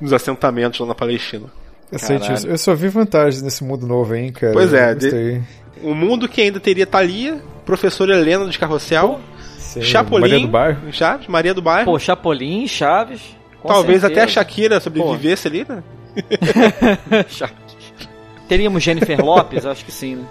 [0.00, 1.46] nos assentamentos lá na Palestina.
[1.90, 2.46] Caralho.
[2.46, 4.54] eu, eu só vi vantagens nesse mundo novo, hein, cara.
[4.54, 4.96] Pois é.
[5.82, 9.20] Um mundo que ainda teria Thalia, professora Helena de Carrossel,
[9.58, 10.92] Sim, Chapolin, Maria do Bairro.
[10.92, 11.84] Chaves, Maria do Bairro.
[11.84, 13.20] Pô, Chapolin, Chaves.
[13.64, 14.32] Com Talvez até a certeza.
[14.34, 15.82] Shakira sobrevivesse ali, né?
[18.48, 19.64] Teríamos Jennifer Lopes?
[19.64, 20.24] Acho que sim, né?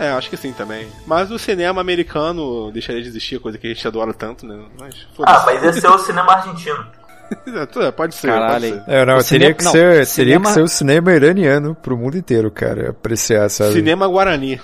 [0.00, 0.86] É, acho que sim também.
[1.06, 4.56] Mas o cinema americano deixaria de existir, coisa que a gente adora tanto, né?
[4.78, 4.94] Mas
[5.26, 6.86] Ah, mas esse é o cinema argentino.
[7.82, 8.70] É, pode ser, Caralho.
[8.70, 8.90] pode ser.
[8.90, 11.94] É, não, teria, cinema- que não, ser, teria cinema- que ser o cinema iraniano pro
[11.94, 13.74] mundo inteiro, cara, apreciar, sabe?
[13.74, 14.58] Cinema Guarani.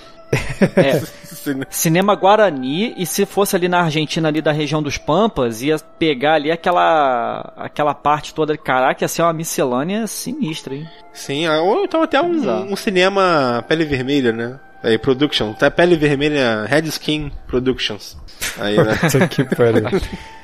[0.75, 0.99] É.
[1.45, 5.77] Cine- Cinema Guarani, e se fosse ali na Argentina, ali da região dos Pampas, ia
[5.99, 8.57] pegar ali aquela aquela parte toda.
[8.57, 10.87] Caraca, ia ser uma miscelânea sinistra, hein?
[11.13, 14.59] Sim, ah, ou então até um, um cinema pele vermelha, né?
[14.83, 18.15] Aí, production, tá pele vermelha, Red Skin Productions.
[18.59, 18.95] Aí, né?
[19.01, 19.83] Puta que pariu.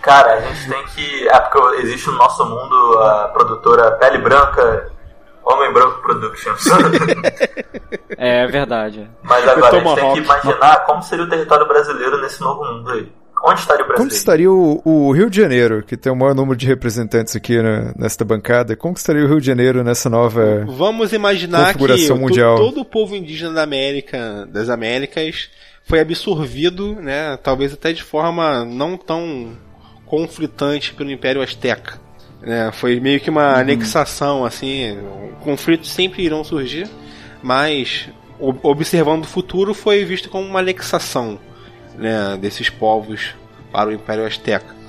[0.01, 1.27] Cara, a gente tem que.
[1.27, 4.89] É porque existe no nosso mundo a produtora Pele Branca,
[5.45, 6.63] Homem Branco Productions.
[8.17, 9.09] É verdade.
[9.23, 12.89] Mas agora a gente tem que imaginar como seria o território brasileiro nesse novo mundo
[12.91, 13.11] aí.
[13.43, 13.97] Onde estaria o Brasil?
[14.05, 17.59] Como estaria o, o Rio de Janeiro, que tem o maior número de representantes aqui
[17.59, 18.75] na, nesta bancada?
[18.75, 20.63] Como que estaria o Rio de Janeiro nessa nova.
[20.67, 22.55] Vamos imaginar que Configuração to- mundial.
[22.55, 25.49] todo o povo indígena da América, das Américas,
[25.83, 29.57] foi absorvido, né, talvez até de forma não tão
[30.05, 31.99] conflitante pelo Império Azteca.
[32.41, 32.71] Né?
[32.71, 34.97] foi meio que uma anexação, assim,
[35.43, 36.89] conflitos sempre irão surgir,
[37.41, 38.09] mas
[38.63, 41.39] observando o futuro foi visto como uma anexação
[41.95, 43.35] né, desses povos
[43.71, 44.81] para o Império Azteca.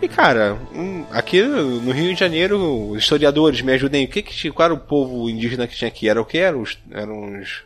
[0.00, 4.04] E cara, um, aqui no Rio de Janeiro, os historiadores me ajudem.
[4.04, 6.08] O que que tinha- qual era o povo indígena que tinha aqui?
[6.08, 6.38] Era o que?
[6.38, 7.62] Eram os, eram os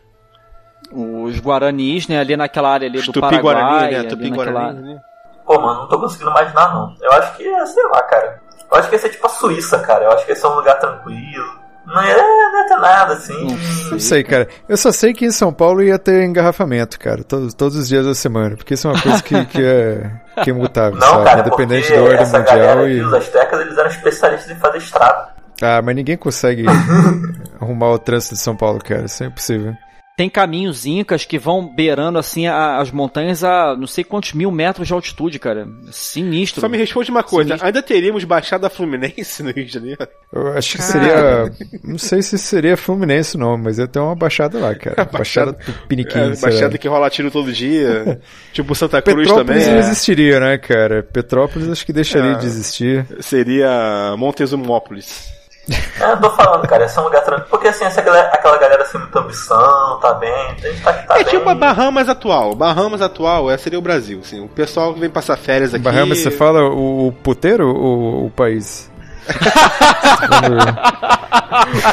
[0.92, 3.98] Os Guaranis, né, ali naquela área ali os do Tupi-Guarani, Paraguai, né?
[4.00, 4.72] ali Tupi-Guarani, naquela...
[4.94, 5.00] né?
[5.46, 6.94] Pô, mano, não tô conseguindo imaginar, não.
[7.00, 8.42] Eu acho que ia, sei lá, cara.
[8.70, 10.04] Eu acho que ia ser tipo a Suíça, cara.
[10.04, 11.66] Eu acho que ia ser um lugar tranquilo.
[11.86, 13.46] Não ia, não ter nada, assim.
[13.92, 14.48] Não sei, cara.
[14.68, 18.04] Eu só sei que em São Paulo ia ter engarrafamento, cara, todos, todos os dias
[18.04, 20.10] da semana, porque isso é uma coisa que, que, é,
[20.42, 21.24] que é imutável, Não, sabe?
[21.24, 23.00] cara, Independente da ordem mundial e.
[23.02, 25.28] os astecas, eles eram especialistas em fazer estrada.
[25.62, 26.64] Ah, mas ninguém consegue
[27.60, 29.04] arrumar o trânsito de São Paulo, cara.
[29.04, 29.74] Isso é impossível.
[30.16, 34.50] Tem caminhos incas que vão beirando assim a- as montanhas a não sei quantos mil
[34.50, 35.68] metros de altitude, cara.
[35.92, 36.62] Sinistro.
[36.62, 37.66] Só me responde uma coisa: Sinistro.
[37.66, 40.08] ainda teríamos Baixada Fluminense no Rio de Janeiro?
[40.32, 41.52] Eu acho que seria.
[41.84, 45.04] Não sei se seria Fluminense, não, mas ia ter uma baixada lá, cara.
[45.12, 46.12] Baixada É, Tupiniquim.
[46.12, 46.36] sei lá.
[46.40, 48.18] baixada que rola tiro todo dia,
[48.54, 49.74] tipo Santa Cruz Petrópolis também.
[49.76, 49.90] não é.
[49.90, 51.02] existiria, né, cara?
[51.02, 52.34] Petrópolis acho que deixaria É.
[52.36, 53.06] de existir.
[53.20, 55.34] Seria Montezumópolis.
[55.68, 57.48] É, eu tô falando, cara, esse é um lugar tranquilo.
[57.50, 61.14] Porque assim, essa galera, aquela galera assim, muita ambição, tá bem, a gente tá, tá
[61.18, 61.32] é bem.
[61.34, 62.54] tipo a Bahamas atual.
[62.54, 64.20] Bahamas atual é, seria o Brasil.
[64.22, 65.82] Assim, o pessoal que vem passar férias aqui.
[65.82, 68.88] Bahamas, você fala o, o puteiro ou o país?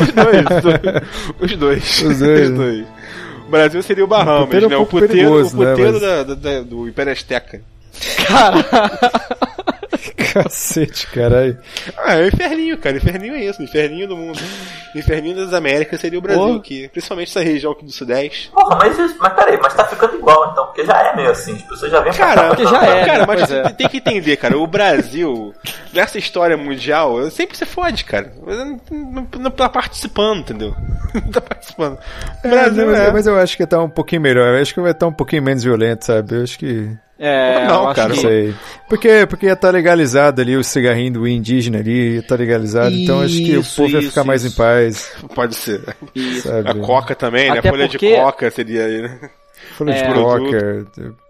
[0.01, 0.45] Os dois.
[1.39, 2.01] Os dois.
[2.03, 2.86] Os dois.
[3.47, 4.76] O Brasil seria o Bahamas, puteiro é um né?
[4.76, 7.61] O pouco puteiro, perigoso, o puteiro né, da- da- da- do Império Azteca.
[10.12, 11.58] Cacete, caralho.
[11.97, 12.97] Ah, é o inferninho, cara.
[12.97, 13.62] Inferninho é isso.
[13.62, 14.39] Inferninho do mundo.
[14.95, 16.88] Inferninho das Américas seria o Brasil aqui.
[16.89, 18.49] Principalmente essa região aqui do Sudeste.
[18.51, 21.54] Porra, mas, isso- mas peraí, mas tá ficando igual então, porque já é meio assim,
[21.56, 22.47] as pessoas já vêm pra Cara, cá.
[22.49, 23.26] porque já é, cara, né?
[23.28, 23.70] mas Pois você é.
[23.70, 24.58] tem que entender, cara.
[24.58, 25.54] O Brasil,
[25.93, 28.34] nessa história mundial, sempre se fode, cara.
[28.45, 30.76] Mas Não, não, não tá participando, entendeu?
[31.14, 31.93] Não tá participando.
[32.43, 33.12] O É, Brasil mas, é.
[33.12, 34.56] mas eu acho que tá um pouquinho melhor.
[34.56, 36.36] Eu acho que vai estar um pouquinho menos violento, sabe?
[36.36, 36.89] Eu acho que.
[37.20, 38.55] É, Não, eu acho cara, Não que- sei.
[38.89, 42.93] Porque, porque ia estar legalizado ali o cigarrinho do indígena ali, ia estar legalizado.
[42.93, 44.53] então acho que o Isso, povo ia isso, ficar mais isso.
[44.53, 45.11] em paz.
[45.36, 45.82] Pode ser.
[46.16, 46.49] Isso.
[46.51, 47.59] A coca também, né?
[47.59, 49.20] Até A folha porque- de coca seria aí, né?
[49.78, 50.14] Folha de É.
[50.14, 50.86] coca.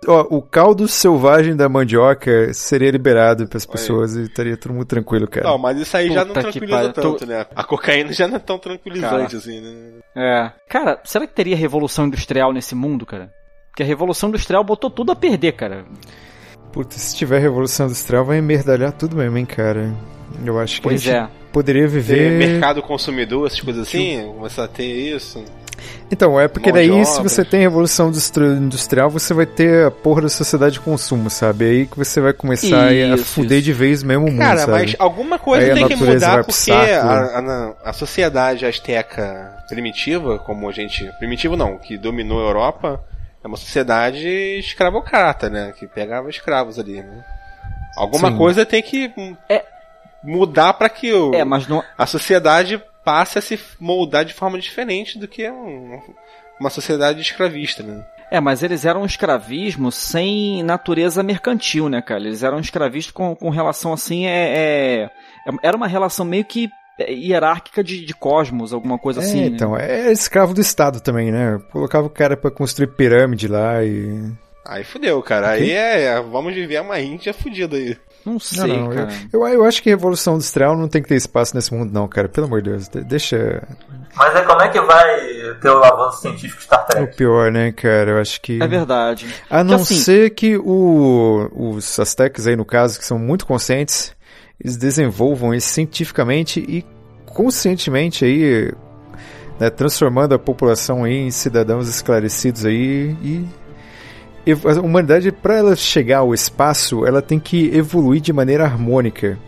[0.07, 4.85] Ó, o caldo selvagem da mandioca seria liberado para as pessoas e estaria todo mundo
[4.85, 5.47] tranquilo, cara.
[5.47, 7.45] Não, mas isso aí já não Puta tranquiliza tanto, né?
[7.55, 9.37] A cocaína já não é tão tranquilizante Cara.
[9.37, 9.71] assim, né?
[10.15, 10.51] É.
[10.67, 13.29] Cara, será que teria revolução industrial nesse mundo, cara?
[13.73, 15.83] Porque a revolução industrial botou tudo a perder, cara.
[16.71, 19.91] Puta, se tiver revolução industrial vai merdalhar tudo mesmo, hein, cara.
[20.45, 21.27] Eu acho que Pois a gente é.
[21.51, 22.31] poderia Ter viver.
[22.37, 25.43] mercado consumidor, essas coisas assim, começar a ter isso.
[26.11, 29.91] Então, é porque Mão daí, se você tem revolução industri- industrial, você vai ter a
[29.91, 31.65] porra da sociedade de consumo, sabe?
[31.65, 33.65] É aí que você vai começar a Isso, fuder isso.
[33.65, 34.71] de vez mesmo o mundo, Cara, sabe?
[34.71, 39.57] mas alguma coisa Aí a tem que natureza mudar porque a, a- a sociedade azteca
[39.67, 41.09] primitiva, como a gente.
[41.17, 43.03] Primitivo não, que dominou a Europa,
[43.43, 44.27] é uma sociedade
[44.59, 45.73] escravocrata, né?
[45.77, 47.23] Que pegava escravos ali, né?
[47.97, 48.37] Alguma Sim.
[48.37, 49.13] coisa tem que
[49.49, 49.63] É.
[50.23, 51.83] mudar para que o, É, mas não.
[51.97, 55.99] a sociedade passe a se moldar de forma diferente do que um-
[56.59, 58.05] uma sociedade escravista, né?
[58.31, 62.21] É, mas eles eram um escravismo sem natureza mercantil, né, cara?
[62.21, 65.09] Eles eram escravistas com, com relação assim, é,
[65.45, 69.41] é- Era uma relação meio que é, hierárquica de, de cosmos, alguma coisa É, assim.
[69.41, 69.47] né?
[69.47, 71.59] então, é escravo do Estado também, né?
[71.71, 74.31] Colocava o cara pra construir pirâmide lá e.
[74.65, 75.49] Aí fudeu, cara.
[75.49, 77.97] Aí é, é- vamos viver uma Índia fudida aí.
[78.25, 79.13] Não Não, sei, não, eu, cara.
[79.33, 82.29] eu, eu acho que revolução industrial não tem que ter espaço nesse mundo, não, cara.
[82.29, 82.87] Pelo amor de Deus.
[82.87, 83.61] de- Deixa
[84.15, 85.19] Mas aí como é que vai
[85.61, 87.17] ter o avanço científico de Star o Trek?
[87.17, 88.11] pior, né, cara?
[88.11, 88.63] Eu acho que.
[88.63, 89.27] É verdade.
[89.49, 94.15] A não assim- ser que o, os Aztecas aí, no caso, que são muito conscientes,
[94.59, 96.85] eles desenvolvam isso cientificamente e
[97.25, 98.71] conscientemente aí,
[99.59, 103.45] né, transformando a população aí em cidadãos esclarecidos aí e
[104.45, 109.39] a humanidade, para ela chegar ao espaço, ela tem que evoluir de maneira harmônica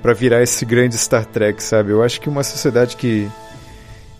[0.00, 1.90] para virar esse grande Star Trek, sabe?
[1.90, 3.28] Eu acho que uma sociedade que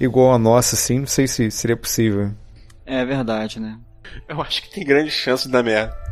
[0.00, 2.32] igual a nossa, assim, não sei se seria possível.
[2.84, 3.78] É verdade, né?
[4.28, 5.94] Eu acho que tem grande chance da merda.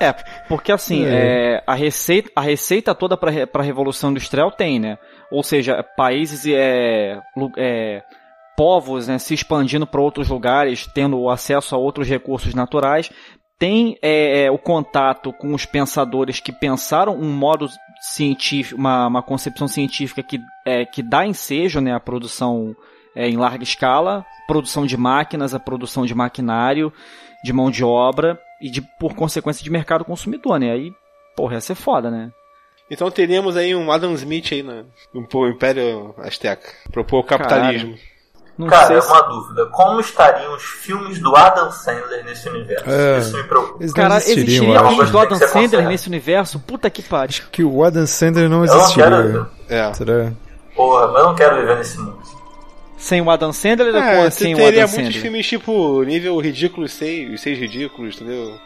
[0.00, 0.14] É,
[0.48, 1.56] porque assim, É.
[1.56, 4.96] é, a, receita, a receita toda para a Revolução Industrial tem, né?
[5.30, 8.02] Ou seja, países é, lu- é,
[8.56, 13.10] povos né, se expandindo para outros lugares, tendo acesso a outros recursos naturais,
[13.58, 17.68] tem é, é, o contato com os pensadores que pensaram um modo
[18.00, 22.74] científico, uma, uma concepção científica que, é, que dá ensejo né, à produção
[23.14, 26.90] é, em larga escala, produção de máquinas, a produção de maquinário,
[27.44, 30.72] de mão de obra e de, por consequência de mercado consumidor, né?
[30.72, 30.92] Aí,
[31.36, 32.30] porra, ia ser foda, né?
[32.90, 34.84] Então teríamos aí um Adam Smith aí no,
[35.14, 36.68] no Império Azteca.
[36.90, 37.96] Propor o capitalismo.
[38.58, 39.08] Não Cara, sei é se...
[39.08, 39.66] uma dúvida.
[39.66, 42.90] Como estariam os filmes do Adam Sandler nesse universo?
[42.90, 43.18] É.
[43.18, 43.92] Isso me preocupa.
[43.94, 44.88] Cara, existiriam, existiria acho.
[44.88, 46.58] filmes do Adam Sandler nesse universo?
[46.60, 47.42] Puta que pariu.
[47.50, 49.04] que o Adam Sandler não Eu não existiria.
[49.08, 49.50] quero.
[49.68, 49.94] É.
[49.94, 50.32] Será?
[50.76, 52.18] Porra, mas eu não quero viver nesse mundo.
[53.00, 55.22] Sem o Adam Sandler ou É, com, sem o teria Adam muitos Sandler?
[55.22, 58.58] filmes tipo nível ridículo 6, os seis ridículos, entendeu?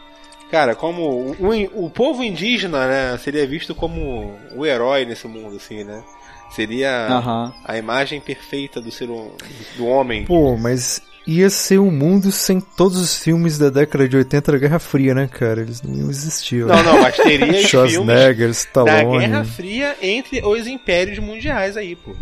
[0.51, 5.55] Cara, como o, o, o povo indígena, né, seria visto como o herói nesse mundo,
[5.55, 6.03] assim, né?
[6.51, 7.53] Seria Aham.
[7.65, 9.31] a imagem perfeita do ser hum-
[9.77, 10.25] do homem.
[10.25, 14.57] Pô, mas ia ser um mundo sem todos os filmes da década de 80 da
[14.59, 15.61] Guerra Fria, né, cara?
[15.61, 16.63] Eles não iam existir.
[16.65, 19.19] Não, não, mas teria os filmes Schwarzenegger, da Stallone.
[19.19, 22.15] Guerra Fria entre os impérios mundiais aí, pô.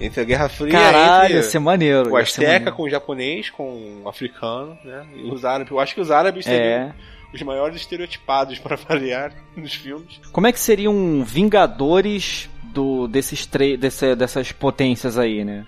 [0.00, 2.10] Entre a Guerra Fria Caralho, entre ia ser maneiro.
[2.10, 2.72] o Azteca maneiro.
[2.76, 5.04] com o japonês, com o africano, né?
[5.14, 5.70] E os árabes.
[5.70, 6.92] Eu acho que os árabes seriam É.
[7.34, 10.20] os maiores estereotipados para variar nos filmes.
[10.32, 15.66] Como é que seriam Vingadores do, desses tre- desse- dessas potências aí, né?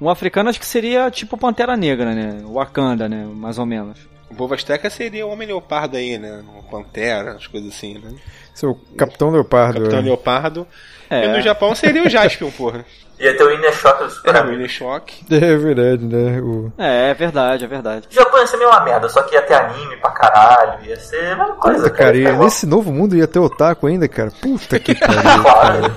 [0.00, 2.42] Um africano acho que seria tipo Pantera Negra, né?
[2.44, 3.24] Wakanda, né?
[3.32, 3.98] Mais ou menos.
[4.30, 6.42] O povo azteca seria o homem leopardo aí, né?
[6.58, 8.12] O pantera, as coisas assim, né?
[8.52, 9.78] Seu Capitão Leopardo.
[9.78, 10.02] Capitão é.
[10.02, 10.66] Leopardo.
[11.10, 11.24] É.
[11.24, 12.84] E no Japão seria o Jaspion, porra.
[13.20, 14.56] Ia ter o Inner Shock do Super É, o Amigo.
[14.56, 15.14] Inner Shock.
[15.30, 16.40] É verdade, né?
[16.40, 16.72] O...
[16.76, 18.08] É, é verdade, é verdade.
[18.10, 20.96] O Japão ia ser meio uma merda, só que ia ter anime pra caralho, ia
[20.98, 21.78] ser a mesma coisa.
[21.84, 24.32] Puta, cara, igual- nesse novo mundo ia ter otaku ainda, cara.
[24.42, 25.42] Puta que pariu.
[25.42, 25.94] Claro.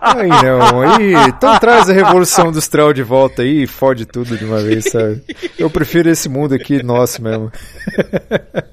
[0.00, 1.14] Aí não, aí.
[1.28, 5.24] Então traz a Revolução Industrial de volta aí e fode tudo de uma vez, sabe?
[5.58, 7.50] Eu prefiro esse mundo aqui nosso mesmo.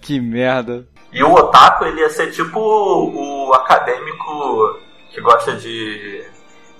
[0.01, 0.83] Que merda.
[1.11, 4.79] E o otaku, ele ia ser tipo o, o acadêmico
[5.13, 6.23] que gosta de,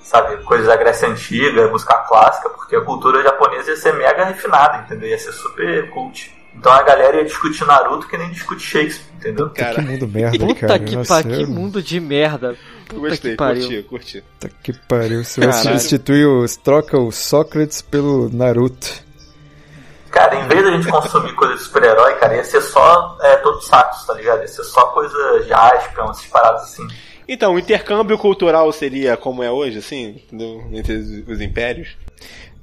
[0.04, 4.78] sabe, coisas da Grécia Antiga, música clássica, porque a cultura japonesa ia ser mega refinada,
[4.86, 5.10] entendeu?
[5.10, 6.32] Ia ser super cult.
[6.54, 9.50] Então a galera ia discutir Naruto que nem discute Shakespeare, entendeu?
[9.52, 10.80] Cara, Que mundo merda, Puta cara.
[10.80, 12.48] que Nossa, que mundo de merda.
[12.50, 13.62] eu Puta gostei, que pariu.
[13.64, 14.22] curti, curti.
[14.40, 15.24] Puta que pariu.
[15.24, 15.62] Você Caralho.
[15.62, 16.58] substituir os.
[16.58, 18.86] Troca o Sócrates pelo Naruto.
[20.10, 23.66] Cara, em vez da gente consumir coisa de super-herói, cara, ia ser só é, todos
[23.66, 24.42] sacos, tá ligado?
[24.42, 26.86] Ia ser só coisa de Aspion, essas paradas assim.
[27.28, 30.64] Então, o intercâmbio cultural seria como é hoje, assim, entendeu?
[30.72, 31.96] entre os, os impérios?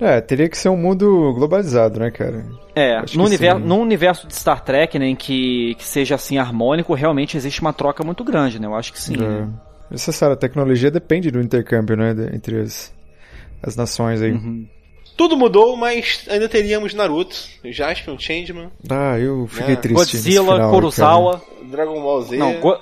[0.00, 2.44] É, teria que ser um mundo globalizado, né, cara?
[2.76, 6.94] É, no universo, num universo de Star Trek, né, em que, que seja assim harmônico,
[6.94, 8.66] realmente existe uma troca muito grande, né?
[8.68, 9.16] Eu acho que sim.
[9.16, 9.48] né?
[9.64, 9.68] É.
[9.90, 12.14] Necessário, a tecnologia depende do intercâmbio, né?
[12.32, 12.94] entre as,
[13.62, 14.30] as nações aí.
[14.32, 14.68] Uhum.
[15.16, 19.76] Tudo mudou, mas ainda teríamos Naruto, Jaspion, Changeman, Ah, eu fiquei É.
[19.76, 19.98] triste.
[19.98, 21.42] nesse Godzilla, final, Kurosawa.
[21.64, 22.36] Dragon Ball Z.
[22.36, 22.78] Não, Go-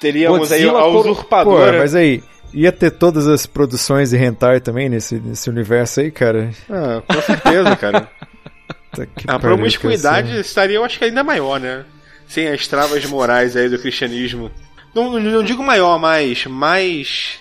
[0.00, 1.04] teríamos aí Godzilla, a Kuro- Cara.
[1.04, 1.78] Pô, usurpadora.
[1.78, 2.22] mas aí,
[2.52, 6.50] ia ter todas as produções de hentai também nesse, nesse universo aí, cara?
[6.70, 8.08] Ah, com certeza, cara.
[8.90, 10.40] Tá que A promiscuidade cara.
[10.40, 11.84] estaria, eu acho que ainda maior, né?
[12.26, 14.50] Sem as travas morais aí do cristianismo.
[14.94, 17.38] Não, não- não digo maior, mas mais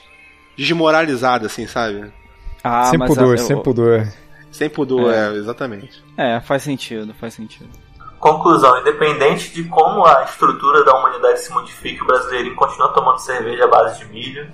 [0.58, 2.04] desmoralizada, assim, sabe?
[2.64, 4.08] Ah, sem mas pudor, a- sem eu- pudor.
[4.52, 5.30] Sem pudor, É.
[5.30, 6.04] é, exatamente.
[6.18, 7.70] É, faz sentido, faz sentido.
[8.20, 13.66] Conclusão, independente de como a estrutura da humanidade se modifique, o brasileirinho continua tomando cerveja
[13.66, 14.48] à base de milho.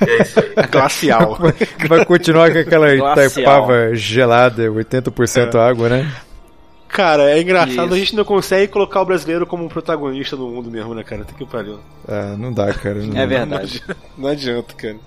[0.00, 0.54] E é isso aí.
[0.70, 1.38] Glacial.
[1.88, 2.94] Vai continuar com aquela.
[2.94, 6.12] Itaipava gelada, 80% água, né?
[6.92, 7.94] cara, é engraçado, Isso.
[7.94, 11.24] a gente não consegue colocar o brasileiro como um protagonista do mundo mesmo, né, cara?
[11.24, 11.80] Tem que pariu.
[12.06, 12.96] Ah, não dá, cara.
[12.96, 13.82] Não É verdade.
[14.16, 14.98] Não adianta, cara.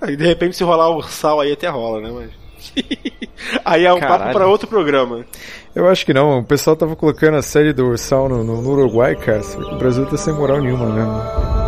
[0.00, 2.30] Aí de repente se rolar o ursal aí até rola, né, mas.
[3.64, 4.32] aí é um papo Caralho.
[4.32, 5.24] pra outro programa.
[5.74, 6.38] Eu acho que não.
[6.40, 9.40] O pessoal tava colocando a série do Ursal no, no- Uruguai, cara.
[9.72, 11.12] O Brasil tá sem moral nenhuma mesmo.
[11.12, 11.61] Pariu.